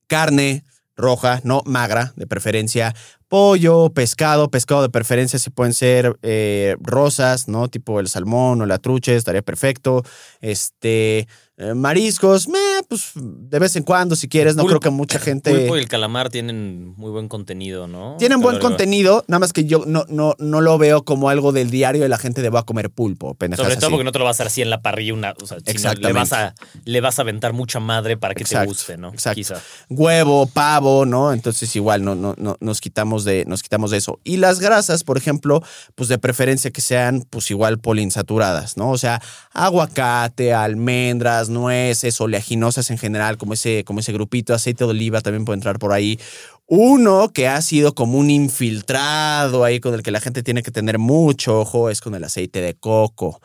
[0.07, 0.65] carne
[0.97, 2.95] roja, no magra, de preferencia.
[3.33, 7.69] Pollo, pescado, pescado de preferencia si pueden ser eh, rosas, ¿no?
[7.69, 10.03] Tipo el salmón o la trucha, estaría perfecto.
[10.43, 11.27] Este,
[11.59, 14.81] eh, mariscos, meh, pues de vez en cuando si quieres, no Pulpo.
[14.81, 15.55] creo que mucha gente...
[15.55, 18.17] Pulpo y el calamar tienen muy buen contenido, ¿no?
[18.19, 21.71] Tienen buen contenido, nada más que yo no, no, no lo veo como algo del
[21.71, 23.93] diario de la gente de va a comer pulpo, pendejas Sobre todo así.
[23.93, 25.93] porque no te lo vas a hacer así en la parrilla, una, o sea, sino
[25.93, 29.09] le vas a le vas a aventar mucha madre para que Exacto, te guste, ¿no?
[29.11, 29.35] exacto.
[29.37, 29.61] Quizá.
[29.91, 31.33] huevo, pavo, ¿no?
[31.33, 34.19] Entonces igual no, no, no, nos quitamos de, nos quitamos de eso.
[34.25, 35.63] Y las grasas, por ejemplo,
[35.95, 38.91] pues de preferencia que sean pues igual poliinsaturadas, ¿no?
[38.91, 39.21] O sea,
[39.53, 45.45] aguacate, almendras, nueces, oleaginosas en general, como ese, como ese grupito, aceite de oliva también
[45.45, 46.19] puede entrar por ahí.
[46.67, 50.71] Uno que ha sido como un infiltrado ahí con el que la gente tiene que
[50.71, 53.41] tener mucho ojo es con el aceite de coco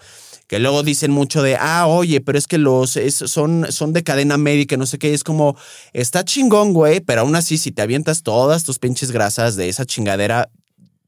[0.48, 4.04] que luego dicen mucho de, ah, oye, pero es que los es- son, son de
[4.04, 5.58] cadena médica, no sé qué, es como,
[5.92, 9.86] está chingón, güey, pero aún así, si te avientas todas tus pinches grasas de esa
[9.86, 10.50] chingadera,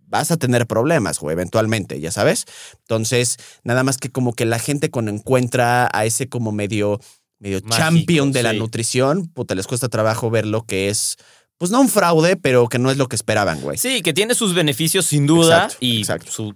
[0.10, 2.46] vas a tener problemas, güey, eventualmente, ya sabes.
[2.82, 7.00] Entonces, nada más que como que la gente cuando encuentra a ese como medio,
[7.40, 8.58] medio Mágico, champion de la sí.
[8.58, 11.18] nutrición, puta, les cuesta trabajo ver lo que es,
[11.58, 13.78] pues no un fraude, pero que no es lo que esperaban, güey.
[13.78, 16.32] Sí, que tiene sus beneficios sin duda Exacto, y exacto.
[16.32, 16.56] Su,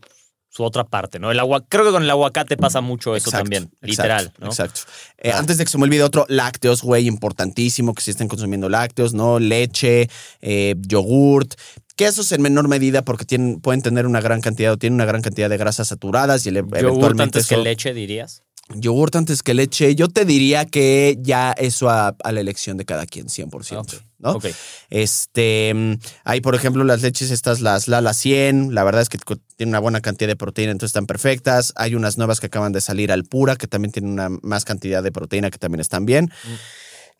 [0.49, 1.31] su otra parte, ¿no?
[1.31, 4.47] El agua, creo que con el aguacate pasa mucho eso Exacto, también, literal, ¿no?
[4.47, 4.81] Exacto.
[5.17, 5.39] Eh, Ah.
[5.39, 9.13] Antes de que se me olvide otro, lácteos, güey, importantísimo que si estén consumiendo lácteos,
[9.15, 9.39] ¿no?
[9.39, 10.09] Leche,
[10.41, 11.55] eh, yogurt.
[11.95, 15.21] Quesos en menor medida porque tienen, pueden tener una gran cantidad o tienen una gran
[15.21, 18.43] cantidad de grasas saturadas y eventualmente antes que leche, dirías.
[18.69, 19.93] Yogurt antes que leche.
[19.93, 23.77] Yo te diría que ya eso a, a la elección de cada quien, 100%.
[23.77, 24.31] Ok, ¿no?
[24.31, 24.45] ok.
[24.89, 29.17] Este, mm, hay por ejemplo las leches estas, las Lala 100, la verdad es que
[29.57, 31.73] tienen una buena cantidad de proteína, entonces están perfectas.
[31.75, 35.03] Hay unas nuevas que acaban de salir al pura, que también tienen una más cantidad
[35.03, 36.25] de proteína, que también están bien.
[36.25, 36.53] Mm.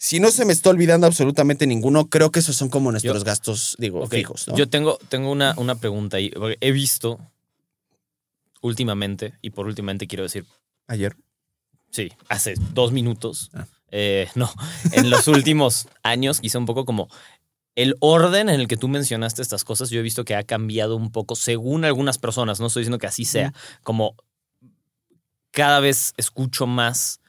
[0.05, 3.23] Si no se me está olvidando absolutamente ninguno, creo que esos son como nuestros Yo-
[3.23, 4.49] gastos, digo, fijos.
[4.49, 4.57] ¿no?
[4.57, 6.29] Yo tengo, tengo una, una pregunta ahí.
[6.59, 7.21] He visto
[8.61, 10.45] últimamente, y por últimamente quiero decir,
[10.87, 11.15] Ayer.
[11.89, 13.65] sí, hace dos minutos, Ah.
[13.91, 14.51] eh, no,
[14.91, 17.07] en los últimos años, quizá un poco como
[17.75, 20.97] el orden en el que tú mencionaste estas cosas, yo he visto que ha cambiado
[20.97, 24.17] un poco según algunas personas, no estoy diciendo que así sea, como
[25.51, 27.21] cada vez escucho más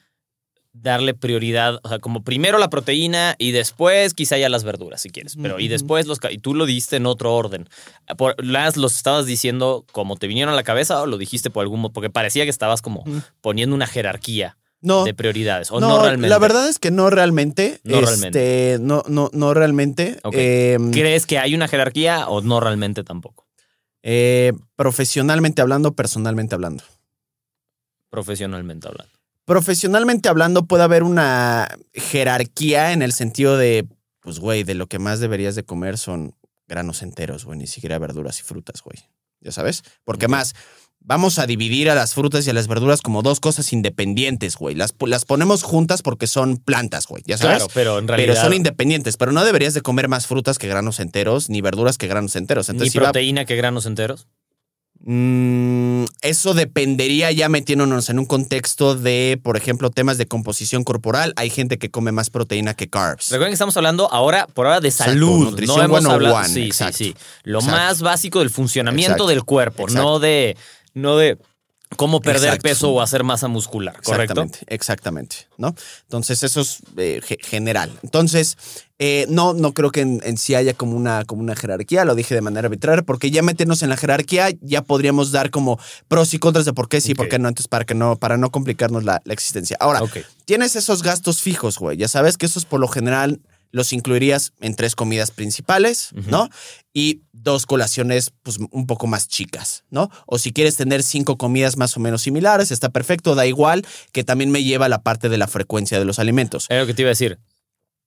[0.74, 5.08] darle prioridad, o sea, como primero la proteína y después quizá ya las verduras, si
[5.08, 6.18] quieres, pero y después los...
[6.30, 7.68] Y tú lo diste en otro orden.
[8.18, 11.62] Por, ¿Las los estabas diciendo como te vinieron a la cabeza o lo dijiste por
[11.62, 11.92] algún modo?
[11.92, 13.04] Porque parecía que estabas como
[13.40, 16.28] poniendo una jerarquía No, de prioridades, o no, realmente.
[16.28, 17.80] La verdad es que no realmente.
[17.84, 20.18] No Este, No, no, no realmente.
[20.32, 23.46] Em, ¿Crees que hay una jerarquía o no realmente tampoco?
[24.06, 26.84] eh, profesionalmente hablando, personalmente hablando.
[28.10, 29.12] Profesionalmente hablando.
[29.44, 33.86] Profesionalmente hablando, puede haber una jerarquía en el sentido de,
[34.20, 36.34] pues, güey, de lo que más deberías de comer son
[36.66, 38.98] granos enteros, güey, ni siquiera verduras y frutas, güey.
[39.40, 39.82] Ya sabes.
[40.04, 40.54] Porque más,
[41.00, 44.74] vamos a dividir a las frutas y a las verduras como dos cosas independientes, güey.
[44.74, 47.22] Las, las ponemos juntas porque son plantas, güey.
[47.26, 47.58] Ya sabes.
[47.58, 48.32] Claro, pero en realidad.
[48.32, 49.18] Pero son independientes.
[49.18, 52.70] Pero no deberías de comer más frutas que granos enteros, ni verduras que granos enteros.
[52.70, 54.26] Ni Entonces, va- proteína que granos enteros.
[55.06, 61.34] Mm, eso dependería ya metiéndonos en un contexto de, por ejemplo, temas de composición corporal.
[61.36, 63.30] Hay gente que come más proteína que carbs.
[63.30, 65.50] Recuerden que estamos hablando ahora, por ahora, de Exacto, salud.
[65.50, 66.48] nutrición no hemos 101, hablado.
[66.48, 67.16] Sí, sí, sí.
[67.42, 67.78] Lo Exacto.
[67.78, 70.56] más básico del funcionamiento Exacto, del cuerpo, no de,
[70.94, 71.36] no de
[71.96, 72.62] cómo perder Exacto.
[72.62, 74.42] peso o hacer masa muscular, ¿correcto?
[74.42, 75.74] Exactamente, exactamente, ¿no?
[76.02, 77.90] Entonces, eso es eh, ge- general.
[78.02, 78.56] Entonces,
[78.98, 82.14] eh, no, no creo que en, en sí haya como una, como una jerarquía, lo
[82.14, 85.78] dije de manera arbitraria, porque ya meternos en la jerarquía, ya podríamos dar como
[86.08, 87.16] pros y contras de por qué sí, Ok.
[87.16, 89.76] por qué no, entonces para que no, para no complicarnos la, la existencia.
[89.80, 90.00] Ahora,
[90.44, 91.96] tienes esos gastos fijos, güey.
[91.96, 93.40] Ya sabes que esos por lo general
[93.74, 96.10] los incluirías en tres comidas principales.
[96.30, 96.48] ¿no?
[96.92, 100.10] Y dos colaciones, pues un poco más chicas, ¿no?
[100.26, 104.22] O si quieres tener cinco comidas más o menos similares, está perfecto, da igual, que
[104.22, 106.66] también me lleva a la parte de la frecuencia de los alimentos.
[106.70, 107.38] Es lo que te iba a decir.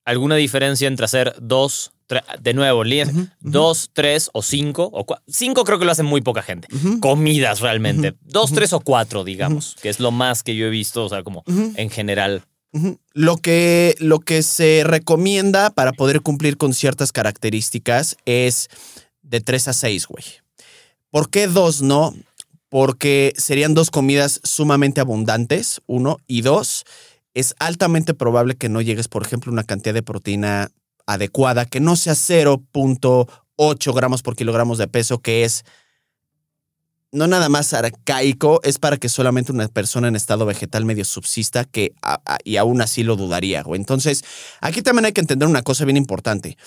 [0.05, 1.91] ¿Alguna diferencia entre hacer dos,
[2.39, 3.03] de nuevo, li-
[3.41, 4.89] dos, tres o cinco?
[4.93, 6.69] O cinco creo que lo hacen muy poca gente.
[7.01, 8.15] Comidas realmente.
[8.21, 11.23] Dos, tres o cuatro, digamos, que es lo más que yo he visto, o sea,
[11.23, 11.43] como
[11.75, 12.43] en general.
[13.13, 18.69] Lo que, lo que se recomienda para poder cumplir con ciertas características es
[19.21, 20.23] de 3 a 6, güey.
[21.09, 22.13] ¿Por qué dos no?
[22.69, 26.83] Porque serían dos comidas sumamente abundantes, uno, y dos,
[27.33, 30.71] es altamente probable que no llegues, por ejemplo, una cantidad de proteína
[31.05, 35.63] adecuada, que no sea 0.8 gramos por kilogramos de peso, que es
[37.11, 41.63] no nada más arcaico, es para que solamente una persona en estado vegetal medio subsista,
[41.63, 43.79] que a- a- y aún así lo dudaría, güey.
[43.79, 44.23] Entonces,
[44.61, 46.57] aquí también hay que entender una cosa bien importante.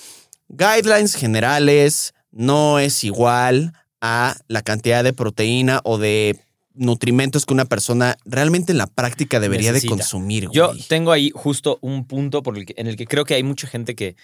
[0.48, 6.40] Guidelines generales no es igual a la cantidad de proteína o de
[6.74, 9.94] nutrimentos que una persona realmente en la práctica debería Necesita.
[9.94, 10.56] de consumir, güey.
[10.56, 13.42] Yo tengo ahí justo un punto por el que- en el que creo que hay
[13.42, 14.16] mucha gente que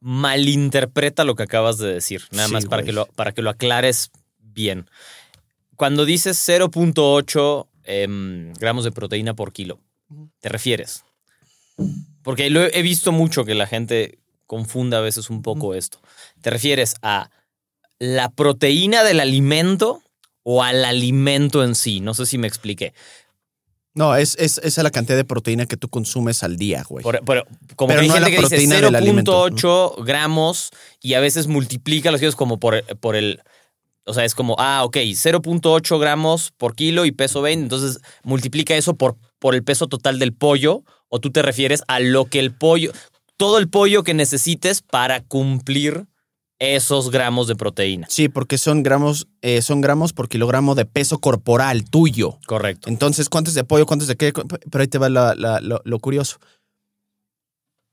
[0.00, 2.22] malinterpreta lo que acabas de decir.
[2.32, 2.86] Nada Sí, más para güey.
[2.86, 4.88] que, lo, para que lo aclares bien.
[5.82, 9.80] Cuando dices 0.8 em, gramos de proteína por kilo,
[10.38, 11.02] ¿te refieres?
[12.22, 15.98] Porque lo he visto mucho que la gente confunda a veces un poco esto.
[16.40, 17.30] ¿Te refieres a
[17.98, 20.04] la proteína del alimento
[20.44, 21.98] o al alimento en sí?
[21.98, 22.94] No sé si me expliqué.
[23.92, 27.02] No, es, es, es la cantidad de proteína que tú consumes al día, güey.
[27.02, 30.04] Por- por- como Pero que hay no gente la que dice proteína del alimento, 0.8
[30.04, 33.42] gramos y a veces multiplica los kilos como por, por el...
[34.04, 38.74] O sea, es como, ah, ok, 0.8 gramos por kilo y peso 20, entonces multiplica
[38.76, 42.40] eso por, por el peso total del pollo o tú te refieres a lo que
[42.40, 42.92] el pollo,
[43.36, 46.06] todo el pollo que necesites para cumplir
[46.58, 48.06] esos gramos de proteína.
[48.08, 52.38] Sí, porque son gramos, eh, son gramos por kilogramo de peso corporal tuyo.
[52.46, 52.88] Correcto.
[52.88, 54.32] Entonces, ¿cuántos de pollo, cuántos de qué?
[54.32, 56.38] Pero ahí te va la- la- lo, lo curioso.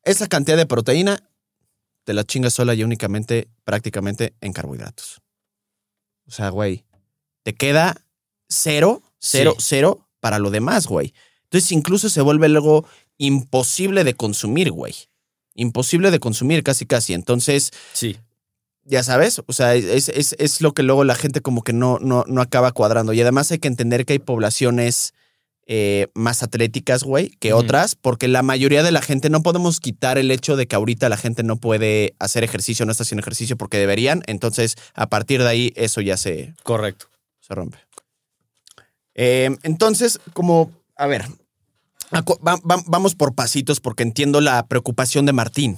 [0.04, 1.20] Esa cantidad de proteína
[2.06, 5.20] te la chingas sola y únicamente, prácticamente, en carbohidratos.
[6.30, 6.86] O sea, güey,
[7.44, 7.98] te queda
[8.48, 9.66] cero, cero, Sí.
[9.70, 11.14] cero para lo demás, güey.
[11.46, 12.86] Entonces, incluso se vuelve luego
[13.18, 14.94] imposible de consumir, güey.
[15.56, 17.14] Imposible de consumir casi, casi.
[17.14, 18.18] Entonces, Sí.
[18.84, 21.98] ya sabes, o sea, es, es, es lo que luego la gente como que no,
[22.00, 23.12] no, no acaba cuadrando.
[23.14, 25.14] Y además hay que entender que hay poblaciones
[25.72, 30.18] eh, más atléticas, güey, que otras, porque la mayoría de la gente, no podemos quitar
[30.18, 33.56] el hecho de que ahorita la gente no puede hacer ejercicio, no está haciendo ejercicio
[33.56, 34.24] porque deberían.
[34.26, 37.06] Entonces, a partir de ahí, eso ya se, Correcto.
[37.40, 37.78] se rompe.
[39.16, 41.26] Eh, entonces, como, a ver,
[42.12, 45.78] acu- va- va- vamos por pasitos porque entiendo la preocupación de Martín.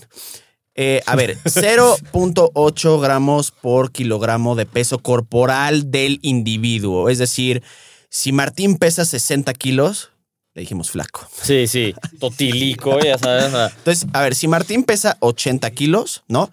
[0.75, 7.09] Eh, a ver, 0.8 gramos por kilogramo de peso corporal del individuo.
[7.09, 7.61] Es decir,
[8.11, 10.11] si Martín pesa 60 kilos,
[10.53, 11.25] le dijimos flaco.
[11.41, 11.95] Sí, sí.
[12.19, 13.45] Totilico, ya sabes.
[13.77, 16.51] Entonces, a ver, si Martín pesa 80 kilos, ¿no?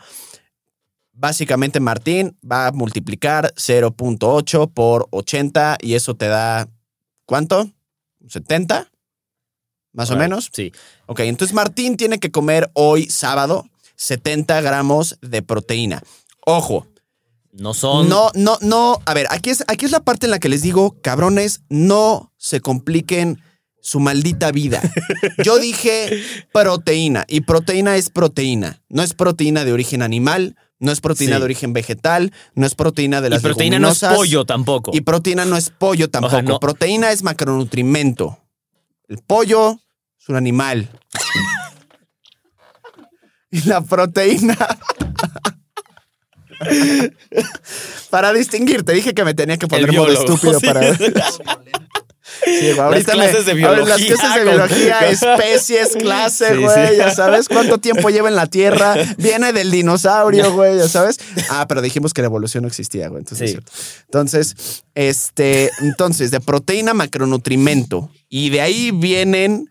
[1.12, 6.68] Básicamente Martín va a multiplicar 0.8 por 80 y eso te da,
[7.26, 7.72] ¿cuánto?
[8.24, 8.88] ¿70?
[9.92, 10.50] Más o menos.
[10.52, 10.72] Sí.
[11.06, 16.04] Ok, entonces Martín tiene que comer hoy sábado 70 gramos de proteína.
[16.46, 16.86] Ojo,
[17.58, 18.08] No son.
[18.08, 19.00] no, no, no.
[19.04, 22.32] A ver, aquí es, aquí es la parte en la que les digo, cabrones, no
[22.36, 23.42] se compliquen
[23.80, 24.80] su maldita vida.
[25.44, 28.82] Yo dije proteína y proteína es proteína.
[28.88, 31.40] No es proteína de origen animal, no es proteína Sí.
[31.40, 34.92] de origen vegetal, no es proteína de Y las proteína no es pollo tampoco.
[34.94, 36.42] Y proteína no es pollo tampoco.
[36.42, 36.60] no.
[36.60, 38.38] Proteína es macronutrimento.
[39.08, 39.80] El pollo
[40.20, 40.88] es un animal.
[43.50, 44.56] y la proteína.
[48.10, 50.66] para distinguir, te dije que me tenía que poner modo estúpido sí.
[50.66, 50.80] para.
[52.44, 56.88] Sí, ahorita me- clases de ahora Las biología, clases de biología, especies, clase, güey.
[56.90, 56.96] sí.
[56.96, 58.94] Ya sabes cuánto tiempo lleva en la Tierra.
[59.18, 61.18] Viene del dinosaurio, güey, ya sabes.
[61.48, 63.20] Ah, pero dijimos que la evolución no existía, güey.
[63.20, 63.72] Entonces, es cierto.
[64.04, 68.10] entonces, este, entonces, de proteína, macronutrimento.
[68.28, 69.67] Y de ahí vienen.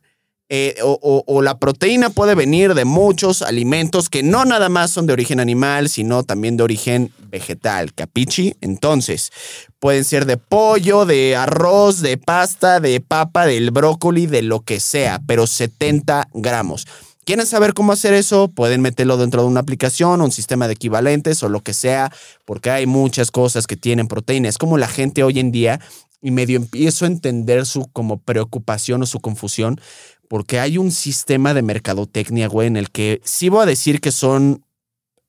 [0.49, 5.11] Eh, o, la proteína puede venir de muchos alimentos que no nada más son de
[5.11, 8.55] origen animal, sino también de origen vegetal, capichi.
[8.61, 9.31] Entonces,
[9.79, 14.79] pueden ser de pollo, de arroz, de pasta, de papa, del brócoli, de lo que
[14.79, 16.87] sea, pero 70 gramos.
[17.25, 18.47] ¿Quieren saber cómo hacer eso?
[18.47, 22.09] Pueden meterlo dentro de una aplicación, un sistema de equivalentes o lo que sea,
[22.45, 24.47] porque hay muchas cosas que tienen proteína.
[24.47, 25.81] Es como la gente hoy en día,
[26.21, 29.79] y medio empiezo a entender su como preocupación o su confusión,
[30.27, 34.11] porque hay un sistema de mercadotecnia, güey, en el que sí voy a decir que
[34.11, 34.65] son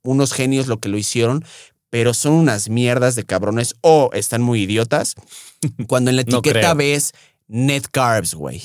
[0.02, 1.44] unos genios lo que lo hicieron,
[1.90, 5.14] pero son unas mierdas de cabrones o están muy idiotas.
[5.87, 7.12] Cuando en la etiqueta ves
[7.46, 8.62] net carbs, güey.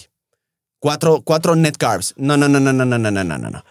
[0.79, 2.13] Cuatro, cuatro net carbs.
[2.17, 3.63] No, no, no, no, no, no, no, no, no, no.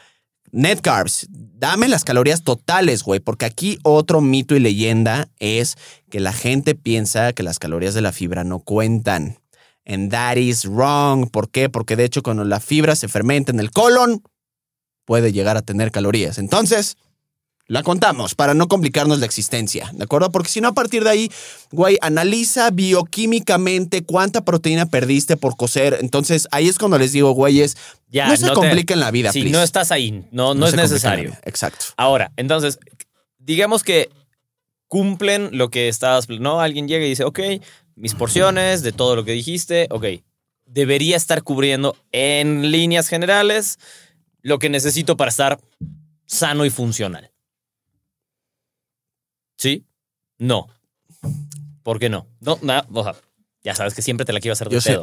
[0.51, 1.27] Net carbs.
[1.31, 5.77] Dame las calorías totales, güey, porque aquí otro mito y leyenda es
[6.11, 9.38] que la gente piensa que las calorías de la fibra no cuentan.
[9.85, 11.29] And that is wrong.
[11.31, 11.68] ¿Por qué?
[11.68, 14.23] Porque de hecho cuando la fibra se fermenta en el colon,
[15.05, 16.38] puede llegar a tener calorías.
[16.38, 16.97] Entonces,
[17.66, 20.31] la contamos para no complicarnos la existencia, ¿de acuerdo?
[20.31, 21.33] Porque si no, a partir de ahí,
[21.71, 25.99] güey, analiza bioquímicamente cuánta proteína perdiste por cocer.
[26.01, 27.77] Entonces, ahí es cuando les digo, güeyes,
[28.11, 29.57] Ya, no se te- compliquen la vida, Si please.
[29.57, 31.37] no estás ahí, no, no, es compliquen la necesario.
[31.45, 31.87] Exacto.
[31.97, 32.79] Ahora, entonces,
[33.38, 34.11] digamos que
[34.88, 36.61] cumplen lo que estabas, ¿no?
[36.61, 37.40] Alguien llega y dice, ok,
[37.94, 40.07] mis porciones de todo lo que dijiste, ok,
[40.66, 43.78] debería estar cubriendo en líneas generales
[44.42, 45.61] lo que necesito para estar
[46.26, 47.31] sano y funcional.
[49.57, 49.85] ¿Sí?
[50.38, 50.68] No.
[51.83, 52.26] ¿Por qué no?
[52.40, 53.14] No, nada, o sea,
[53.62, 55.00] ya sabes que siempre te la quiero hacer de Yo sé.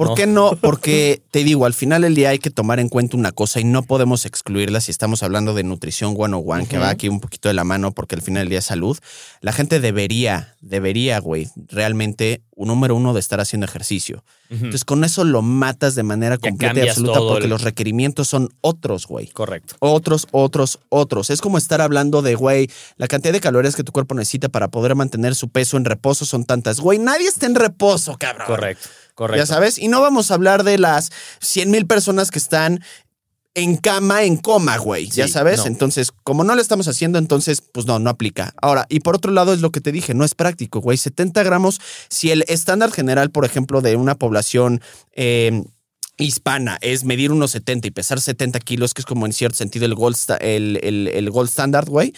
[0.00, 0.14] ¿Por No.
[0.14, 0.56] qué no?
[0.58, 3.64] Porque te digo, al final del día hay que tomar en cuenta una cosa y
[3.64, 6.84] no podemos excluirla si estamos hablando de nutrición one-on-one, que Ujú.
[6.84, 8.96] va aquí un poquito de la mano porque al final del día es salud.
[9.42, 14.24] La gente debería, debería, güey, realmente, un número uno de estar haciendo ejercicio.
[14.50, 18.26] Entonces con eso lo matas de manera Ya completa y absoluta porque el- los requerimientos
[18.26, 19.28] son otros, güey.
[19.28, 19.76] Correcto.
[19.78, 21.30] Otros, otros, otros.
[21.30, 24.66] Es como estar hablando de, güey, la cantidad de calorías que tu cuerpo necesita para
[24.68, 26.80] poder mantener su peso en reposo son tantas.
[26.80, 28.48] Güey, nadie está en reposo, cabrón.
[28.48, 28.88] Correcto.
[29.20, 29.42] Correcto.
[29.42, 32.82] Ya sabes, y no vamos a hablar de las 100 mil personas que están
[33.52, 35.10] en cama, en coma, güey.
[35.10, 35.66] ya sabes, no.
[35.66, 38.54] entonces, como no lo estamos haciendo, entonces, pues no, no aplica.
[38.62, 40.96] Ahora, y por otro lado, es lo que te dije, no es práctico, güey.
[40.96, 44.80] 70 gramos, si el estándar general, por ejemplo, de una población...
[45.12, 45.64] eh,
[46.16, 49.86] hispana es medir unos 70 y pesar 70 kilos, que es como en cierto sentido
[49.86, 52.12] el gold, el, el, el gold standard, güey.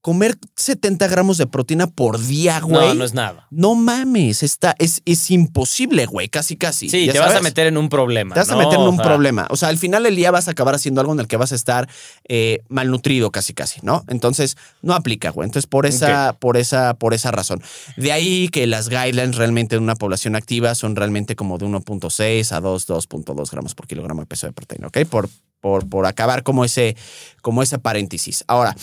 [0.00, 2.88] Comer 70 gramos de proteína por día, güey.
[2.88, 3.48] no, no es nada.
[3.50, 6.88] No mames, está, es, es imposible, güey, casi casi.
[6.88, 8.34] Sí, ¿ya te vas a meter en un problema.
[8.34, 9.46] Te vas a meter en O un sea, problema.
[9.50, 11.50] O sea, al final del día vas a acabar haciendo algo en el que vas
[11.50, 11.88] a estar
[12.28, 14.04] eh, malnutrido casi casi, ¿no?
[14.06, 15.46] Entonces, no aplica, güey.
[15.46, 17.60] Entonces, por esa, por esa, por esa razón.
[17.96, 22.52] De ahí que las guidelines realmente en una población activa son realmente como de 1.6
[22.52, 24.98] a 2, 2.2 gramos por kilogramo de peso de proteína, ¿ok?
[25.10, 25.28] Por,
[25.60, 26.96] por, por acabar como ese,
[27.42, 28.44] como ese paréntesis.
[28.46, 28.76] Ahora,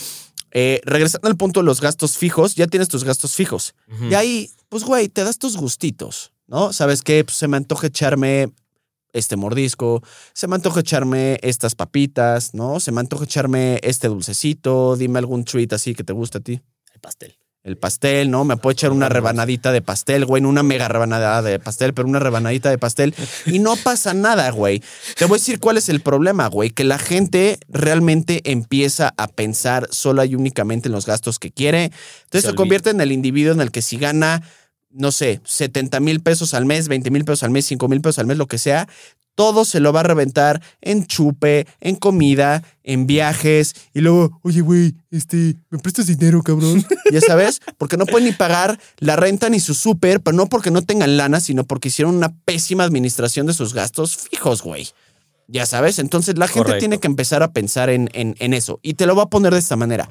[0.58, 3.74] eh, regresando al punto de los gastos fijos, ya tienes tus gastos fijos.
[3.92, 4.06] ujú.
[4.06, 6.72] Y ahí, pues, güey, te das tus gustitos, ¿no?
[6.72, 7.22] ¿Sabes qué?
[7.24, 8.54] Pues se me antoja echarme
[9.12, 12.80] este mordisco, se me antoja echarme estas papitas, ¿no?
[12.80, 16.62] Se me antoja echarme este dulcecito, dime algún treat así que te gusta a ti.
[16.94, 17.36] El pastel.
[17.66, 18.44] El pastel, ¿no?
[18.44, 22.06] Me puedo echar una rebanadita de pastel, güey, no una mega rebanada de pastel, pero
[22.06, 23.12] una rebanadita de pastel
[23.44, 24.84] y no pasa nada, güey.
[25.16, 29.26] Te voy a decir cuál es el problema, güey, que la gente realmente empieza a
[29.26, 31.90] pensar sola y únicamente en los gastos que quiere.
[32.26, 34.44] Entonces Se se, convierte en el individuo en el que si gana,
[34.90, 38.20] no sé, 70 mil pesos al mes, 20 mil pesos al mes, 5 mil pesos
[38.20, 38.86] al mes, lo que sea,
[39.36, 43.74] todo se lo va a reventar en chupe, en comida, en viajes.
[43.94, 46.84] Y luego, oye, güey, este, ¿me prestas dinero, cabrón?
[47.12, 50.72] ya sabes, porque no pueden ni pagar la renta ni su súper, pero no porque
[50.72, 54.88] no tengan lana, sino porque hicieron una pésima administración de sus gastos fijos, güey.
[55.48, 56.80] Ya sabes, entonces la gente Correcto.
[56.80, 58.80] tiene que empezar a pensar en, en, en eso.
[58.82, 60.08] Y te lo voy a poner de esta manera.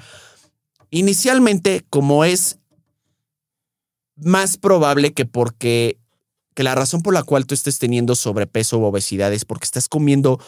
[0.91, 2.57] Inicialmente, como es
[4.15, 5.97] más probable que porque
[6.55, 9.87] que la razón por la cual tú estés teniendo sobrepeso o obesidad es porque estás
[9.87, 10.39] comiendo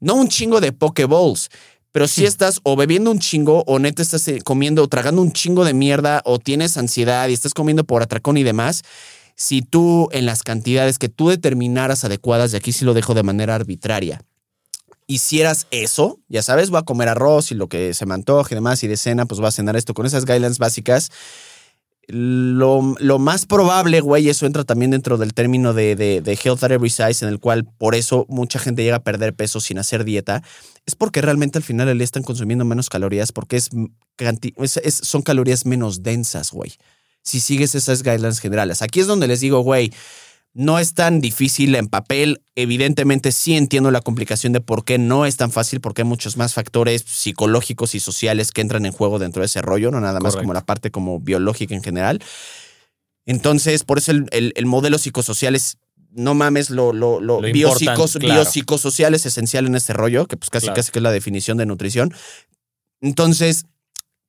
[0.00, 1.50] no un chingo de pokeballs,
[1.92, 5.32] pero sí estás o bebiendo un chingo o neta estás eh, comiendo o tragando un
[5.32, 8.82] chingo de mierda o tienes ansiedad y estás comiendo por atracón y demás.
[9.34, 13.22] Si tú en las cantidades que tú determinaras adecuadas, y aquí sí lo dejo de
[13.22, 14.22] manera arbitraria,
[15.06, 18.56] hicieras eso, ya sabes, voy a comer arroz y lo que se me antoje y
[18.56, 21.10] demás, y de cena, pues voy a cenar esto con esas guidelines básicas.
[22.08, 26.62] Lo, lo más probable, güey, eso entra también dentro del término de, de, de health
[26.62, 29.78] at every size, en el cual por eso mucha gente llega a perder peso sin
[29.78, 30.42] hacer dieta,
[30.86, 33.70] es porque realmente al final día están consumiendo menos calorías, porque es-
[34.84, 36.74] es- son calorías menos densas, güey.
[37.22, 38.82] Si sigues esas guidelines generales.
[38.82, 39.92] Aquí es donde les digo, güey,
[40.58, 42.40] no es tan difícil en papel.
[42.54, 46.38] Evidentemente sí entiendo la complicación de por qué no es tan fácil, porque hay muchos
[46.38, 50.14] más factores psicológicos y sociales que entran en juego dentro de ese rollo, no nada
[50.20, 50.40] más Correcto.
[50.44, 52.22] como la parte como biológica en general.
[53.26, 55.78] Entonces, por eso el, el- el modelo psicosocial es,
[56.10, 58.40] no mames, lo, lo, lo, Lo biopsicos- importante, claro.
[58.40, 60.76] biopsicosocial es esencial en este rollo, que pues casi Claro.
[60.76, 62.14] casi que es la definición de nutrición.
[63.02, 63.66] Entonces,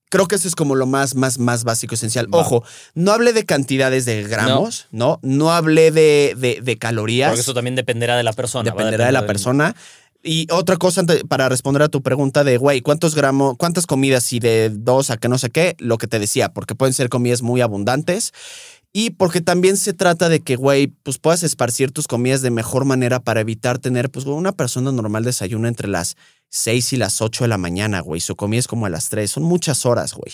[0.09, 2.33] creo que eso es como lo más, más, más básico, esencial.
[2.33, 2.39] Va.
[2.39, 5.19] Ojo, no hablé de cantidades de gramos, ¿no?
[5.21, 7.29] No, hablé de, de, de calorías.
[7.29, 8.69] Porque eso también dependerá de la persona.
[8.69, 9.75] Dependerá de la persona.
[10.23, 14.39] Y otra cosa para responder a tu pregunta de, güey, ¿cuántos gramos, cuántas comidas y
[14.39, 15.75] de dos a que no sé qué?
[15.79, 18.33] Lo que te decía, porque pueden ser comidas muy abundantes
[18.93, 22.83] y porque también se trata de que, güey, pues puedas esparcir tus comidas de mejor
[22.83, 26.15] manera para evitar tener, pues, una persona normal desayuna entre las
[26.49, 28.21] 6 y las 8 de la mañana, güey.
[28.21, 29.29] Su comida es como a las 3.
[29.29, 30.33] Son muchas horas, güey.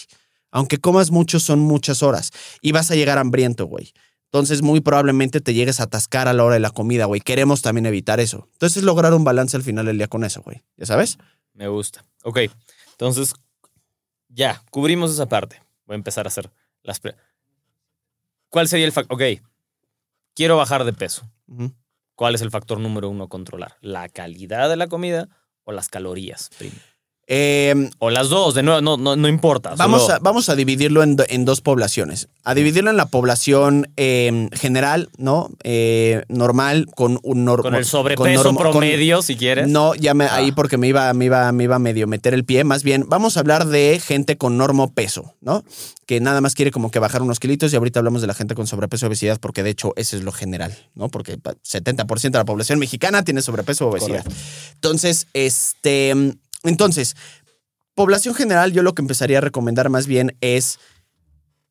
[0.52, 2.32] Aunque comas mucho, son muchas horas.
[2.62, 3.94] Y vas a llegar hambriento, güey.
[4.26, 7.22] Entonces, muy probablemente te llegues a atascar a la hora de la comida, güey.
[7.22, 8.48] Queremos también evitar eso.
[8.54, 10.64] Entonces, lograr un balance al final del día con eso, güey.
[10.78, 11.18] ¿Ya sabes?
[11.54, 12.04] Me gusta.
[12.24, 12.40] Ok,
[12.92, 13.34] entonces
[14.30, 15.62] ya, cubrimos esa parte.
[15.86, 16.52] Voy a empezar a hacer
[16.82, 17.00] las...
[17.00, 17.16] pre-
[18.50, 19.16] ¿Cuál sería el factor?
[19.16, 19.42] Ok,
[20.36, 21.30] quiero bajar de peso.
[22.16, 23.78] ¿Cuál es el factor número uno a controlar?
[23.82, 25.30] ¿La calidad de la comida
[25.64, 26.50] o las calorías?
[26.58, 26.72] Prim?
[27.26, 29.76] Eh, O las dos, de nuevo, no, no, no importa.
[29.78, 32.28] Vamos solo- a, vamos a dividirlo en, en dos poblaciones.
[32.44, 35.50] A dividirlo en la población eh, general, ¿no?
[35.64, 39.70] Eh, normal, con un nor- Con el sobrepeso con- promedio, si quieres.
[39.70, 40.54] No, ya me, ahí Ah.
[40.56, 42.66] porque me iba, me, iba, me iba a medio meter el pie.
[42.66, 45.64] Más bien, vamos a hablar de gente con normo peso, ¿no?
[46.06, 48.54] Que nada más quiere como que bajar unos kilitos y ahorita hablamos de la gente
[48.54, 51.08] con sobrepeso y obesidad porque de hecho ese es lo general, ¿no?
[51.08, 54.26] Porque pa- 70% de la población mexicana tiene sobrepeso o obesidad.
[54.74, 57.16] Entonces, este, entonces,
[57.96, 60.80] población general, yo lo que empezaría a recomendar más bien es,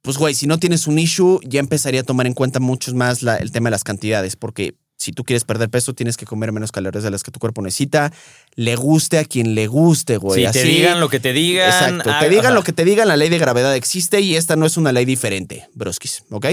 [0.02, 3.22] pues, güey, si no tienes un issue, ya empezaría a tomar en cuenta mucho más
[3.22, 6.52] la- el tema de las cantidades, porque si tú quieres perder peso, tienes que comer
[6.52, 8.12] menos calorías de las que tu cuerpo necesita.
[8.54, 10.46] Le guste a quien le guste, güey.
[10.46, 11.66] si te digan lo que te digan.
[11.66, 12.10] Exacto.
[12.20, 12.54] te digan ajá.
[12.54, 15.04] lo que te digan, la ley de gravedad existe y esta no es una ley
[15.04, 16.46] diferente, broskis, ¿ok?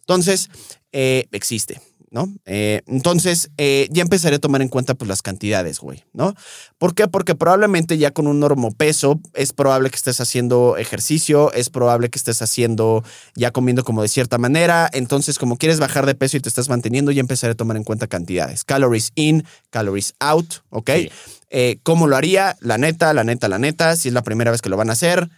[0.00, 0.50] Entonces,
[0.92, 1.80] eh, existe,
[2.14, 2.32] ¿no?
[2.44, 6.32] Eh, entonces, eh, ya empezaré a tomar en cuenta pues las cantidades, güey, ¿no?
[6.78, 7.08] ¿Por qué?
[7.08, 12.18] Porque probablemente ya con un normopeso es probable que estés haciendo ejercicio, es probable que
[12.20, 13.02] estés haciendo,
[13.34, 16.68] ya comiendo como de cierta manera, entonces como quieres bajar de peso y te estás
[16.68, 18.62] manteniendo, ya empezaré a tomar en cuenta cantidades.
[18.62, 20.90] Calories in, calories out, ¿ok?
[20.94, 21.10] Sí.
[21.50, 22.56] Eh, ¿Cómo lo haría?
[22.60, 24.92] La neta, la neta, la neta, si es la primera vez que lo van a
[24.92, 25.28] hacer,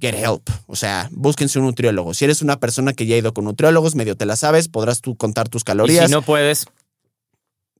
[0.00, 0.48] get help.
[0.66, 2.14] O sea, búsquense un nutriólogo.
[2.14, 5.00] Si eres una persona que ya ha ido con nutriólogos, medio te la sabes, podrás
[5.00, 6.06] tú contar tus Y calorías.
[6.06, 6.66] si no puedes,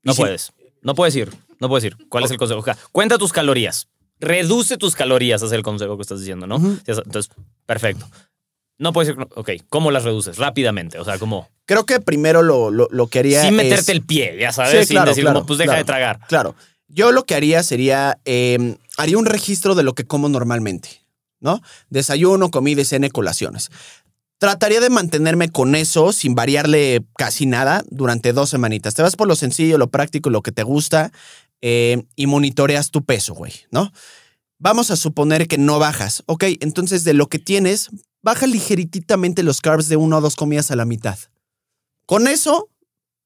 [0.03, 0.53] no si- puedes.
[0.83, 1.31] No puedes ir.
[1.61, 1.97] No puedes ir.
[2.09, 2.61] ¿Cuál es el consejo?
[2.61, 3.89] O sea, Cuenta tus calorías.
[4.19, 6.57] Reduce tus calorías, es el consejo que estás diciendo, ¿no?
[6.57, 7.31] Entonces,
[7.67, 8.07] perfecto.
[8.79, 9.27] No puedes ir.
[9.35, 10.39] Ok, ¿cómo las reduces?
[10.39, 10.99] Rápidamente.
[10.99, 11.49] O sea, como.
[11.67, 14.73] Creo que primero lo, lo, lo que haría Sin es- meterte el pie, ya sabes.
[14.81, 15.79] Sí, sin claro, decir, claro, pues deja claro.
[15.81, 16.21] de tragar.
[16.29, 16.55] Claro.
[16.89, 21.03] Yo lo que haría sería, eh, haría un registro de lo que como normalmente,
[21.41, 21.61] ¿no?
[21.89, 23.71] Desayuno, comida, cena colaciones.
[24.39, 28.95] Trataría de mantenerme con eso sin variarle casi nada durante dos semanitas.
[28.95, 31.13] Te vas por lo sencillo, lo práctico, lo que te gusta
[31.61, 33.93] eh, y monitoreas tu peso, güey, ¿no?
[34.59, 36.23] Vamos a suponer que no bajas.
[36.25, 37.91] Ok, entonces de lo que tienes,
[38.23, 41.19] baja ligerititamente los carbs de una o dos comidas a la mitad.
[42.07, 42.70] Con eso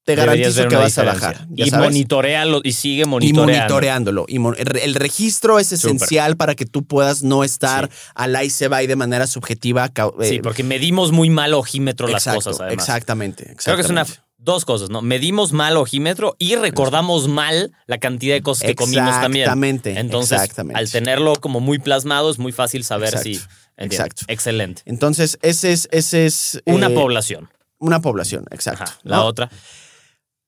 [0.05, 1.45] te garantizo que vas a bajar.
[1.49, 1.85] ¿ya Y sabes?
[1.87, 3.51] monitorealo y sigue monitoreando.
[3.59, 4.25] monitoreándolo.
[4.27, 8.35] Y mon- el re- el registro es esencial para que tú puedas no estar al
[8.35, 9.87] ahí se va y de manera subjetiva.
[10.21, 12.85] Sí, eh, porque medimos muy mal ojímetro las cosas, además.
[12.87, 14.05] Exactamente, Creo que es una
[14.37, 15.01] dos cosas, ¿no?
[15.01, 19.45] Medimos mal ojímetro y recordamos mal la cantidad de cosas que comimos también.
[19.45, 19.99] Exactamente.
[19.99, 20.79] Entonces, exactamente.
[20.79, 23.31] al tenerlo como muy plasmado, es muy fácil saber Exacto, si.
[23.77, 23.95] entiendo.
[24.05, 24.25] exacto.
[24.27, 24.83] Excelente.
[24.85, 27.49] Entonces, ese es, ese es Una eh, población.
[27.79, 28.83] Una población, exacto.
[28.83, 28.99] Ajá.
[29.01, 29.25] La ¿no?
[29.25, 29.49] otra.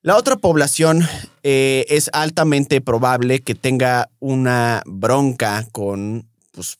[0.08, 1.06] La otra población
[1.42, 6.78] eh, es altamente probable que tenga una bronca con, pues,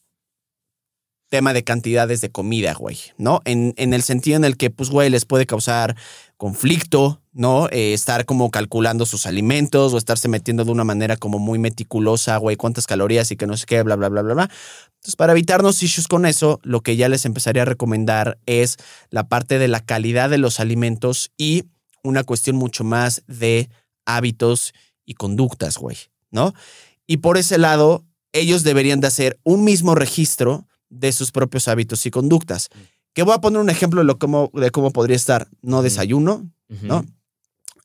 [1.29, 3.43] tema de cantidades de comida, güey, ¿no?
[3.45, 5.95] En, en el sentido en el que, pues, güey, les puede causar
[6.39, 7.69] conflicto, ¿no?
[7.71, 12.39] Eh, estar como calculando sus alimentos o estarse metiendo de una manera como muy meticulosa,
[12.39, 14.51] güey, cuántas calorías y que no sé qué, bla, bla, bla, bla, bla.
[14.95, 18.79] Entonces, para evitarnos issues con eso, lo que ya les empezaría a recomendar es
[19.11, 21.65] la parte de la calidad de los alimentos y
[22.09, 23.69] una cuestión mucho más de
[24.07, 24.73] hábitos
[25.05, 25.97] y conductas, güey,
[26.31, 26.55] ¿no?
[27.07, 32.05] Y por ese lado, ellos deberían de hacer un mismo registro de sus propios hábitos
[32.07, 32.69] y conductas.
[33.13, 35.49] Que voy a poner un ejemplo de, lo cómo, de cómo podría estar.
[35.63, 36.87] No desayuno, Ujú.
[36.87, 37.05] ¿no?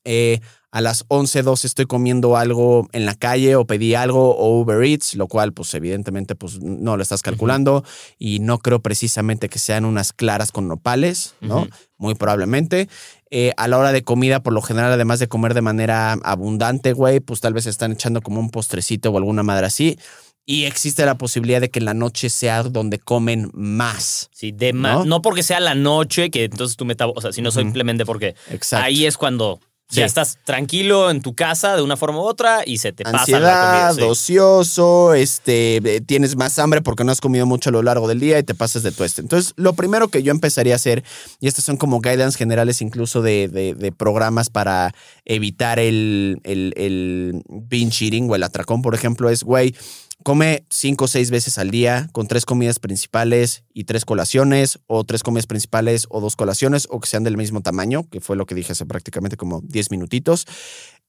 [0.05, 0.41] Eh,
[0.73, 4.83] a las 11, 12 estoy comiendo algo en la calle o pedí algo o Uber
[4.83, 7.83] Eats, lo cual pues evidentemente pues no lo estás calculando
[8.17, 11.67] y no creo precisamente que sean unas claras con nopales, ¿no?
[11.97, 12.89] Muy probablemente.
[13.35, 16.93] Eh, a la hora de comida, por lo general, además de comer de manera abundante,
[16.93, 19.97] güey, pues tal vez están echando como un postrecito o alguna madre así.
[20.45, 24.29] Y existe la posibilidad de que en la noche sea donde comen más.
[24.33, 25.05] Sí, de ma- ¿No?
[25.05, 25.21] ¿No?
[25.23, 27.59] porque sea la noche que entonces tú metabolitas, o sea, sino Ujú.
[27.61, 28.85] simplemente porque Exacto.
[28.85, 29.59] ahí es cuando
[29.93, 29.99] Sí.
[30.01, 33.39] ya estás tranquilo en tu casa de una forma u otra y se te pasa
[33.39, 33.93] la comida.
[33.93, 34.01] sí.
[34.01, 38.19] ocioso, este, eh, tienes más hambre porque no has comido mucho a lo largo del
[38.19, 39.21] día y te pasas de tueste.
[39.21, 41.03] Entonces, lo primero que yo empezaría a hacer,
[41.39, 44.93] y estas son como guidance generales incluso de, de- de programas para
[45.25, 49.75] evitar el, el, el binge eating o el atracón, por ejemplo, es, güey,
[50.23, 55.03] come cinco o seis veces al día con tres comidas principales y tres colaciones, o
[55.03, 58.45] tres comidas principales o dos colaciones, o que sean del mismo tamaño, que fue lo
[58.45, 60.45] que dije hace prácticamente como 10 minutitos.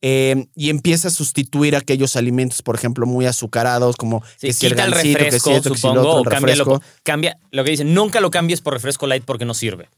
[0.03, 4.67] Eh, y empieza a sustituir aquellos alimentos, por ejemplo, muy azucarados, como Sí, que si
[4.67, 6.83] el quita el gansito, que si refresco, esto, que si lo supongo, otro, el refresco.
[7.03, 9.89] Cambia, lo que dicen, nunca lo cambies por refresco light porque no sirve.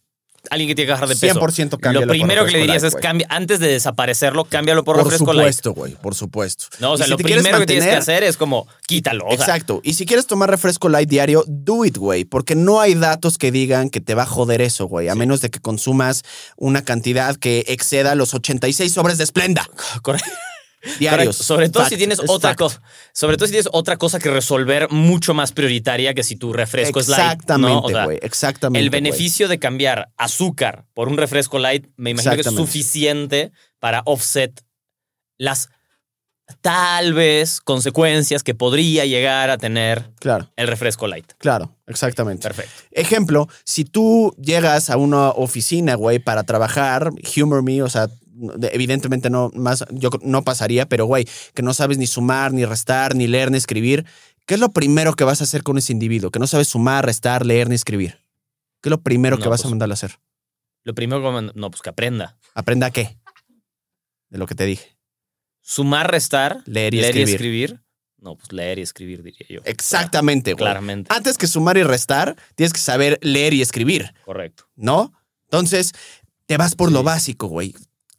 [0.50, 1.40] Alguien que tiene que bajar de peso.
[1.40, 4.84] 100% cámbialo Lo por primero que le dirías light, es cambia, antes de desaparecerlo, cámbialo
[4.84, 5.52] por, Por refresco light.
[5.54, 6.66] supuesto, güey, por supuesto.
[6.80, 9.24] No, o sea, si lo primero que tienes que hacer es como quítalo.
[9.26, 9.80] o sea, Exacto.
[9.82, 12.24] Y si quieres tomar refresco light diario, do it, güey.
[12.24, 15.08] Porque no hay datos que digan que te va a joder eso, güey.
[15.08, 16.22] A menos de que consumas
[16.56, 19.68] una cantidad que exceda los 86 sobres de Splenda
[20.02, 20.30] correcto.
[20.98, 21.36] Diarios.
[21.36, 22.82] Sobre todo si tienes es otra cosa.
[23.12, 27.00] Sobre todo si tienes otra cosa que resolver mucho más prioritaria que si tu refresco
[27.00, 27.20] es light.
[27.22, 27.32] ¿no?
[27.32, 28.18] Exactamente, O sea, güey.
[28.22, 28.82] exactamente.
[28.82, 34.02] el beneficio de cambiar azúcar por un refresco light, me imagino que es suficiente para
[34.06, 34.62] offset
[35.38, 35.68] las
[36.60, 41.32] tal vez consecuencias que podría llegar a tener Claro, el refresco light.
[41.38, 42.42] claro, exactamente.
[42.44, 42.72] Perfecto.
[42.92, 47.10] Ejemplo, si tú llegas a una oficina, güey, para trabajar,
[47.42, 48.08] humor me, o sea,
[48.72, 53.14] evidentemente no más, yo no pasaría, pero güey, que no sabes ni sumar, ni restar,
[53.14, 54.04] ni leer, ni escribir,
[54.46, 56.30] ¿qué es lo primero que vas a hacer con ese individuo?
[56.30, 58.18] Que no sabes sumar, restar, leer, ni escribir.
[58.82, 60.18] ¿Qué es lo primero que vas a pues- mandarle a hacer?
[60.84, 62.38] Lo primero que no, pues que aprenda.
[62.54, 63.18] ¿Aprenda qué?
[64.28, 64.96] De lo que te dije.
[65.60, 67.34] Sumar, restar, Leer y leer y escribir.
[67.70, 67.80] escribir.
[68.18, 69.60] No, pues leer y escribir, diría yo.
[69.64, 70.58] Exactamente, güey.
[70.62, 71.12] Claramente.
[71.14, 74.14] Antes que sumar y restar, tienes que saber leer y escribir.
[74.24, 74.64] Correcto.
[74.76, 75.12] ¿no?
[75.44, 75.92] Entonces,
[76.46, 76.94] te vas por Sí.
[76.94, 77.74] lo básico, güey.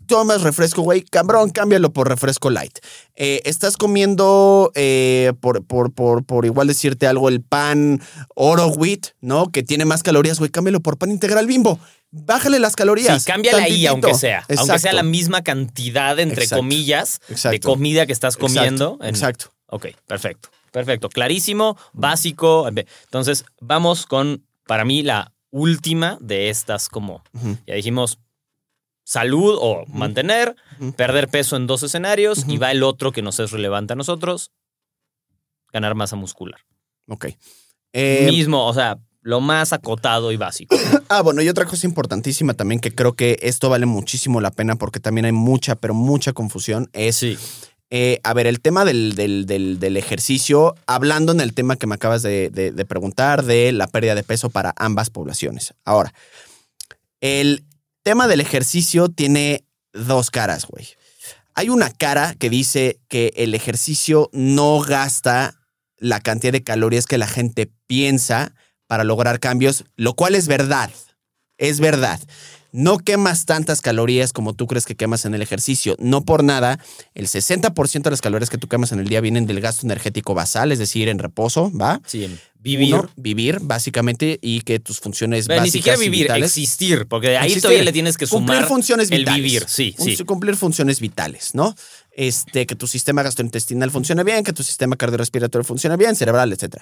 [0.07, 2.79] Tomas refresco, güey, cabrón, cámbialo por refresco light.
[3.15, 8.01] Eh, estás comiendo, eh, por, por, por, por igual decirte algo, el pan
[8.35, 9.51] oro wheat, ¿no?
[9.51, 11.79] Que tiene más calorías, güey, cámbialo por pan integral bimbo.
[12.09, 13.21] Bájale las calorías.
[13.23, 13.91] Sí, cámbiale ahí, tantitito.
[13.91, 14.45] aunque sea.
[14.57, 16.61] Aunque sea la misma cantidad, entre Exacto.
[16.61, 17.19] comillas,
[17.51, 18.93] de comida que estás comiendo.
[19.01, 19.03] Exacto.
[19.03, 19.45] en- Exacto.
[19.67, 20.49] Ok, perfecto.
[20.71, 21.09] Perfecto.
[21.09, 22.67] Clarísimo, básico.
[22.69, 27.23] Entonces, vamos con, para mí, la última de estas, como
[27.65, 28.19] ya dijimos,
[29.09, 30.53] salud o mantener,
[30.97, 34.51] perder peso en dos escenarios, y va el otro que nos es relevante a nosotros,
[35.71, 36.59] ganar masa muscular.
[37.07, 37.27] Ok.
[37.93, 40.75] Eh, Mismo, o sea, lo más acotado y básico.
[41.09, 44.75] Ah, bueno, y otra cosa importantísima también que creo que esto vale muchísimo la pena
[44.75, 47.37] porque también hay mucha, pero mucha confusión, es Sí.
[47.89, 51.87] Eh, a ver, el tema del, del- del- del ejercicio, hablando en el tema que
[51.87, 55.73] me acabas de, de- de preguntar, de la pérdida de peso para ambas poblaciones.
[55.85, 56.13] Ahora,
[57.21, 57.63] el
[58.07, 60.87] tema del ejercicio tiene dos caras, güey.
[61.55, 65.59] Hay una cara que dice que el ejercicio no gasta
[65.97, 68.55] la cantidad de calorías que la gente piensa
[68.87, 70.89] para lograr cambios, lo cual es verdad.
[71.57, 72.21] Es verdad.
[72.71, 75.95] No quemas tantas calorías como tú crees que quemas en el ejercicio.
[75.99, 76.79] No por nada,
[77.15, 80.33] el 60% de las calorías que tú quemas en el día vienen del gasto energético
[80.33, 82.01] basal, es decir, en reposo, ¿va?
[82.05, 82.93] Sí, en vivir.
[82.95, 87.37] Uno, vivir, básicamente, y que tus funciones Ve, básicas Ni siquiera vivir, vitales- existir, porque
[87.37, 87.61] ahí Existir.
[87.61, 89.41] todavía le tienes que cumplir sumar funciones el vitales.
[89.43, 89.63] vivir.
[89.67, 90.23] Sí, sí.
[90.25, 91.73] Cumplir funciones vitales, ¿no?
[92.19, 96.77] Este, que tu sistema gastrointestinal funcione bien, que tu sistema cardiorrespiratorio funcione bien, cerebral, etc.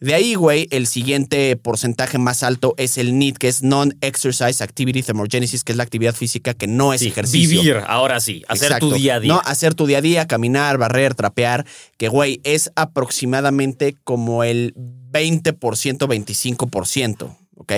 [0.00, 5.02] De ahí, güey, el siguiente porcentaje más alto es el NEAT, que es Non-Exercise Activity
[5.02, 7.60] Thermogenesis, que es la actividad física que no es Sí, ejercicio.
[7.60, 8.88] Vivir, ahora sí, hacer Exacto.
[8.88, 9.34] tu día a día.
[9.34, 11.66] No, hacer tu día a día, caminar, barrer, trapear,
[11.98, 17.72] que güey, es aproximadamente como el 20%, 25%, ¿ok?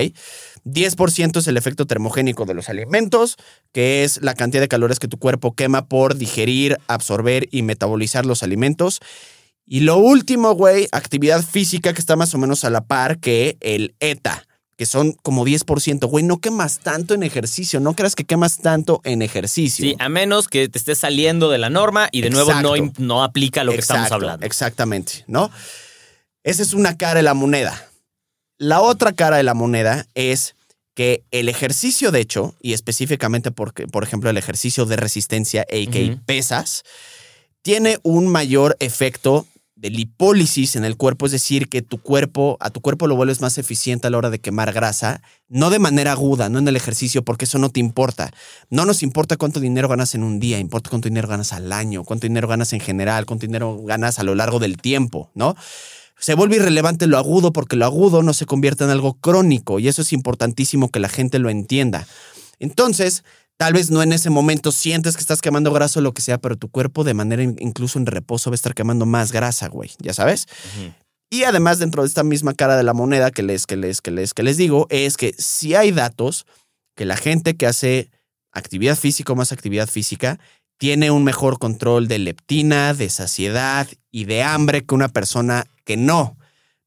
[0.65, 3.37] 10% es el efecto termogénico de los alimentos,
[3.71, 8.25] que es la cantidad de calorías que tu cuerpo quema por digerir, absorber y metabolizar
[8.25, 8.99] los alimentos.
[9.65, 13.57] Y lo último, güey, actividad física que está más o menos a la par que
[13.61, 14.45] el ETA,
[14.77, 16.07] que son como 10%.
[16.07, 19.85] Güey, no quemas tanto en ejercicio, no creas que quemas tanto en ejercicio.
[19.85, 23.23] Sí, a menos que te estés saliendo de la norma y de nuevo no, no
[23.23, 24.45] aplica lo que estamos hablando.
[24.45, 25.51] Exactamente, ¿no?
[26.43, 27.89] Esa es una cara de la moneda.
[28.63, 30.55] La otra cara de la moneda es
[30.95, 36.21] que el ejercicio, de hecho, y específicamente porque, por ejemplo, el ejercicio de resistencia, a.k.a.
[36.25, 36.83] Pesas,
[37.61, 39.45] tiene un mayor efecto
[39.75, 43.41] de lipólisis en el cuerpo, es decir, que tu cuerpo, a tu cuerpo lo vuelves
[43.41, 46.77] más eficiente a la hora de quemar grasa, no de manera aguda, no en el
[46.77, 48.31] ejercicio, porque eso no te importa.
[48.69, 52.05] No nos importa cuánto dinero ganas en un día, importa cuánto dinero ganas al año,
[52.05, 55.53] cuánto dinero ganas en general, cuánto dinero ganas a lo largo del tiempo, ¿no?
[56.19, 59.87] Se vuelve irrelevante lo agudo porque lo agudo no se convierte en algo crónico y
[59.87, 62.07] eso es importantísimo que la gente lo entienda.
[62.59, 63.23] Entonces,
[63.57, 66.37] tal vez no en ese momento sientes que estás quemando grasa o lo que sea,
[66.37, 69.67] pero tu cuerpo de manera in- incluso en reposo va a estar quemando más grasa,
[69.67, 70.47] güey, ya sabes.
[71.29, 74.11] Y además, dentro de esta misma cara de la moneda que les, que les, que
[74.11, 76.45] les, que les digo, es que si hay datos
[76.95, 78.11] que la gente que hace
[78.51, 80.39] actividad física o más actividad física
[80.83, 85.95] tiene un mejor control de leptina, de saciedad y de hambre que una persona que
[85.95, 86.35] no.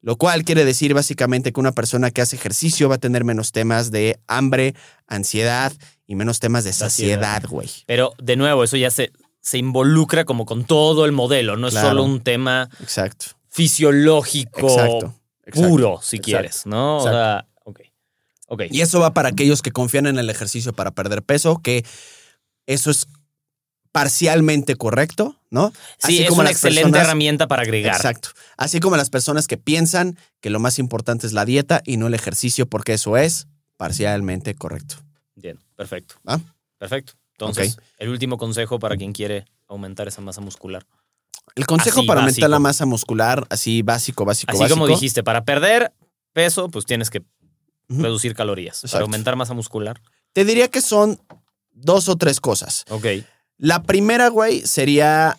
[0.03, 3.53] Lo cual quiere decir básicamente que una persona que hace ejercicio va a tener menos
[3.53, 4.75] temas de hambre,
[5.07, 5.73] ansiedad
[6.07, 7.45] y menos temas de Saciedad.
[7.49, 7.71] güey.
[7.87, 11.73] Pero de nuevo, eso ya se, se involucra como con todo el modelo, no es
[11.73, 13.29] solo un tema Exacto.
[13.49, 15.15] fisiológico Exacto.
[15.47, 15.69] exacto.
[15.71, 16.99] puro, si quieres, ¿no?
[16.99, 17.81] O sea, ok.
[18.49, 18.63] Ok.
[18.71, 21.83] Y eso va para aquellos que confían en el ejercicio para perder peso, que
[22.67, 23.07] eso es
[23.97, 25.73] parcialmente correcto, ¿no?
[25.97, 27.97] sí, es una excelente herramienta para agregar.
[27.97, 28.29] Exacto.
[28.59, 32.09] Así como las personas que piensan que lo más importante es la dieta y no
[32.09, 33.47] el ejercicio, porque eso es
[33.79, 34.97] parcialmente correcto.
[35.35, 36.17] Bien, perfecto.
[36.29, 36.39] ¿Va?
[36.77, 37.15] Perfecto.
[37.39, 40.85] Entonces, el último consejo para quien quiere aumentar esa masa muscular.
[41.55, 44.79] El consejo Así, para aumentar la masa muscular, así básico, básico, Así básico.
[44.79, 45.95] como dijiste, para perder
[46.35, 47.23] peso, pues tienes que
[47.89, 48.77] reducir calorías.
[48.81, 49.05] Para Exacto.
[49.05, 50.03] aumentar masa muscular.
[50.35, 51.19] Te diría que son
[51.73, 52.85] dos o tres cosas.
[52.91, 53.07] Ok.
[53.59, 55.39] La primera, güey, sería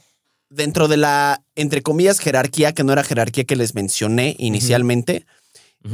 [0.49, 5.25] dentro de la, entre comillas, jerarquía, que no era jerarquía que les mencioné inicialmente.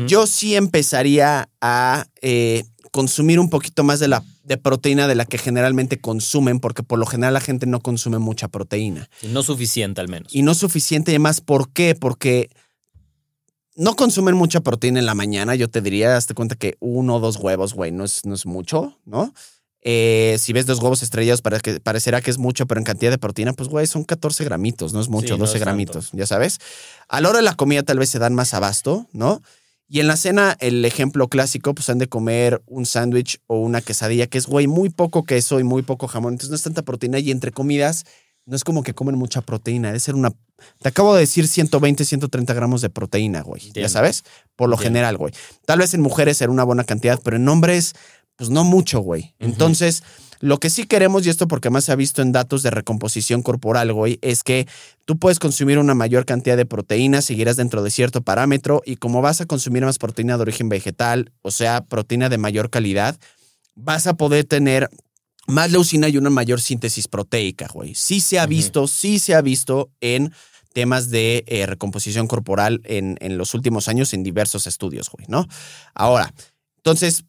[0.08, 5.26] Yo sí empezaría a eh, consumir un poquito más de la de proteína de la
[5.26, 9.10] que generalmente consumen, porque por lo general la gente no consume mucha proteína.
[9.22, 10.36] Sí, no suficiente al menos.
[10.36, 11.96] Y no suficiente, y además, ¿por qué?
[11.96, 12.50] Porque
[13.76, 15.56] no consumen mucha proteína en la mañana.
[15.56, 18.46] Yo te diría, hazte cuenta que uno o dos huevos, güey, no es, no es
[18.46, 19.34] mucho, ¿no?
[19.86, 23.12] Eh, si ves dos huevos estrellados, para que, parecerá que es mucho, pero en cantidad
[23.12, 25.66] de proteína, pues, güey, son 14 gramitos, no es mucho, Sí, no 12 es tanto.
[25.66, 26.60] gramitos, ya sabes.
[27.10, 29.42] A la hora de la comida tal vez se dan más abasto, ¿no?
[29.90, 33.82] Y en la cena, el ejemplo clásico, pues han de comer un sándwich o una
[33.82, 36.34] quesadilla, que es, güey, muy poco queso y muy poco jamón.
[36.34, 38.06] Entonces no es tanta proteína y entre comidas
[38.46, 39.90] no es como que comen mucha proteína.
[39.90, 40.32] Debe ser una...
[40.82, 43.72] Te acabo de decir 120, 130 gramos de proteína, güey.
[43.74, 44.24] Ya sabes,
[44.56, 44.96] por lo Entiendo.
[44.98, 45.34] general, güey.
[45.66, 47.94] Tal vez en mujeres será una buena cantidad, pero en hombres,
[48.36, 49.36] pues no mucho, güey.
[49.40, 50.04] Entonces,
[50.40, 53.42] lo que sí queremos, y esto porque más se ha visto en datos de recomposición
[53.42, 54.68] corporal, güey, es que
[55.06, 59.22] tú puedes consumir una mayor cantidad de proteína, seguirás dentro de cierto parámetro, y como
[59.22, 63.18] vas a consumir más proteína de origen vegetal, o sea, proteína de mayor calidad,
[63.76, 64.90] vas a poder tener
[65.48, 67.96] más leucina y una mayor síntesis proteica, güey.
[67.96, 70.34] Sí se ha visto, sí se ha visto en
[70.74, 75.48] temas de eh, recomposición corporal en, en los últimos años en diversos estudios, güey, ¿no?
[75.94, 76.34] Ahora,
[76.78, 77.24] entonces,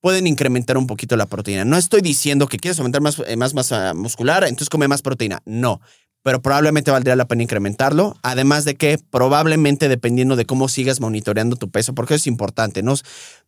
[0.00, 1.64] pueden incrementar un poquito la proteína.
[1.64, 5.42] No estoy diciendo que quieres aumentar más, eh, más masa muscular, entonces come más proteína.
[5.44, 5.80] No,
[6.22, 8.16] pero probablemente valdría la pena incrementarlo.
[8.22, 12.82] Además de que probablemente dependiendo de cómo sigas monitoreando tu peso, porque eso es importante,
[12.82, 12.94] no,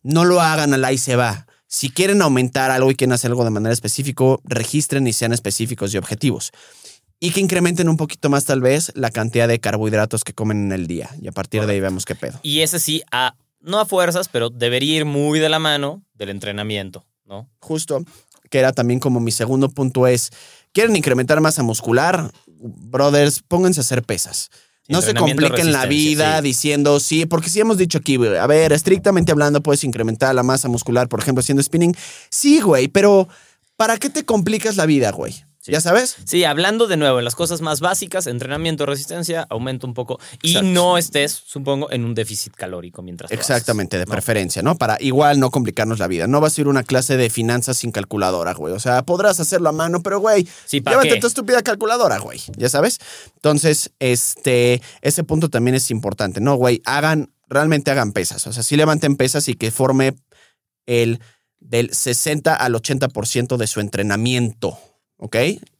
[0.01, 1.47] no lo hagan al ahí se va.
[1.67, 5.93] Si quieren aumentar algo y quieren hacer algo de manera específica, registren y sean específicos
[5.93, 6.51] y objetivos.
[7.19, 10.71] Y que incrementen un poquito más tal vez la cantidad de carbohidratos que comen en
[10.71, 11.09] el día.
[11.21, 12.37] Y a partir de ahí vemos qué pedo.
[12.43, 13.33] Y ese sí, a,
[13.63, 17.49] no a fuerzas, pero debería ir muy de la mano del entrenamiento, ¿no?
[17.59, 18.03] justo,
[18.49, 20.29] que era también como mi segundo punto es,
[20.73, 22.31] ¿quieren incrementar masa muscular?
[22.45, 24.51] Brothers, pónganse a hacer pesas.
[24.89, 26.43] No se compliquen la vida sí.
[26.43, 30.67] diciendo, sí, porque sí hemos dicho aquí, a ver, estrictamente hablando, puedes incrementar la masa
[30.67, 31.95] muscular, por ejemplo, haciendo spinning.
[32.29, 33.29] Sí, güey, pero
[33.77, 35.45] ¿para qué te complicas la vida, güey?
[35.65, 35.71] Sí.
[35.71, 36.17] ¿Ya sabes?
[36.25, 40.19] Sí, hablando de nuevo en las cosas más básicas, entrenamiento, resistencia, aumenta un poco.
[40.41, 40.67] Y Exacto.
[40.67, 44.11] no estés, supongo, en un déficit calórico mientras haces, Exactamente, de ¿no?
[44.11, 44.75] preferencia, ¿no?
[44.75, 46.27] Para igual no complicarnos la vida.
[46.27, 48.73] No vas a ir a una clase de finanzas sin calculadora, güey.
[48.73, 51.21] O sea, podrás hacerlo a mano, pero, güey, Sí, ¿para llévate qué?
[51.21, 52.41] tu estúpida calculadora, güey.
[52.57, 52.99] ¿Ya sabes?
[53.35, 56.81] Entonces, este, ese punto también es importante, ¿no, güey?
[56.83, 58.45] Hagan, realmente hagan pesas.
[58.47, 60.13] O sea, sí levanten pesas y que forme
[60.87, 61.21] el
[61.61, 64.77] del 60 al 80% de su entrenamiento,
[65.23, 65.37] ¿ok?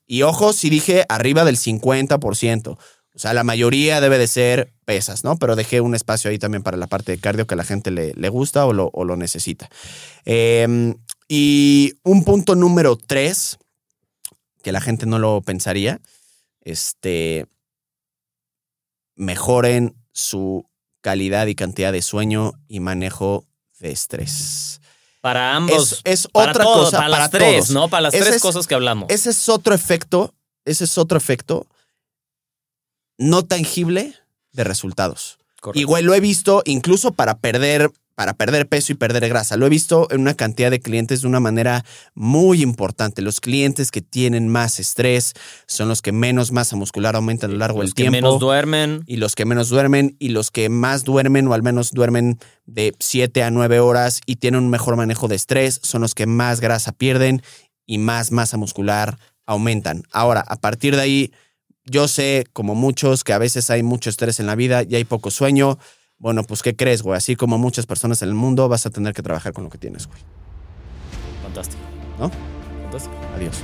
[0.07, 2.77] Y ojo, si dije arriba del 50%.
[3.15, 5.37] O sea, la mayoría debe de ser pesas, ¿no?
[5.37, 7.91] Pero dejé un espacio ahí también para la parte de cardio que a la gente
[7.91, 9.69] le, le gusta o lo, necesita.
[10.25, 10.95] Eh,
[11.27, 13.57] y un punto número tres,
[14.63, 15.99] que la gente no lo pensaría,
[16.61, 17.45] este,
[19.15, 20.65] mejoren su
[21.01, 23.45] calidad y cantidad de sueño y manejo
[23.79, 24.79] de estrés.
[25.23, 26.01] Para ambos.
[26.03, 27.69] Es, es para otra cosa para, para las tres.
[27.69, 27.87] ¿no?
[27.87, 29.09] Para las Ese tres es- cosas que hablamos.
[29.09, 30.33] Ese es otro efecto,
[30.65, 31.65] ese es otro efecto
[33.17, 34.15] no tangible
[34.51, 35.37] de resultados.
[35.61, 35.79] Correcto.
[35.79, 39.57] Igual lo he visto incluso para perder, para perder peso y perder grasa.
[39.57, 41.83] Lo he visto en una cantidad de clientes de una manera
[42.13, 43.21] muy importante.
[43.21, 45.33] Los clientes que tienen más estrés
[45.67, 48.15] son los que menos masa muscular aumentan a lo largo Los del que tiempo.
[48.17, 49.03] menos duermen.
[49.07, 52.93] y los que menos duermen y los que más duermen o al menos duermen de
[52.99, 56.59] 7 a 9 horas y tienen un mejor manejo de estrés son los que más
[56.61, 57.41] grasa pierden
[57.85, 60.03] y más masa muscular aumentan.
[60.11, 61.31] Ahora, a partir de ahí,
[61.85, 65.03] yo sé, como muchos, que a veces hay mucho estrés en la vida y hay
[65.03, 65.79] poco sueño.
[66.23, 67.17] Bueno, pues ¿qué crees, güey?
[67.17, 69.77] Así como muchas personas en el mundo, vas a tener que trabajar con lo que
[69.77, 70.19] tienes, güey.
[71.43, 71.83] Fantástico.
[72.17, 72.31] ¿No?
[72.83, 73.13] Fantástico.
[73.35, 73.61] Adiós.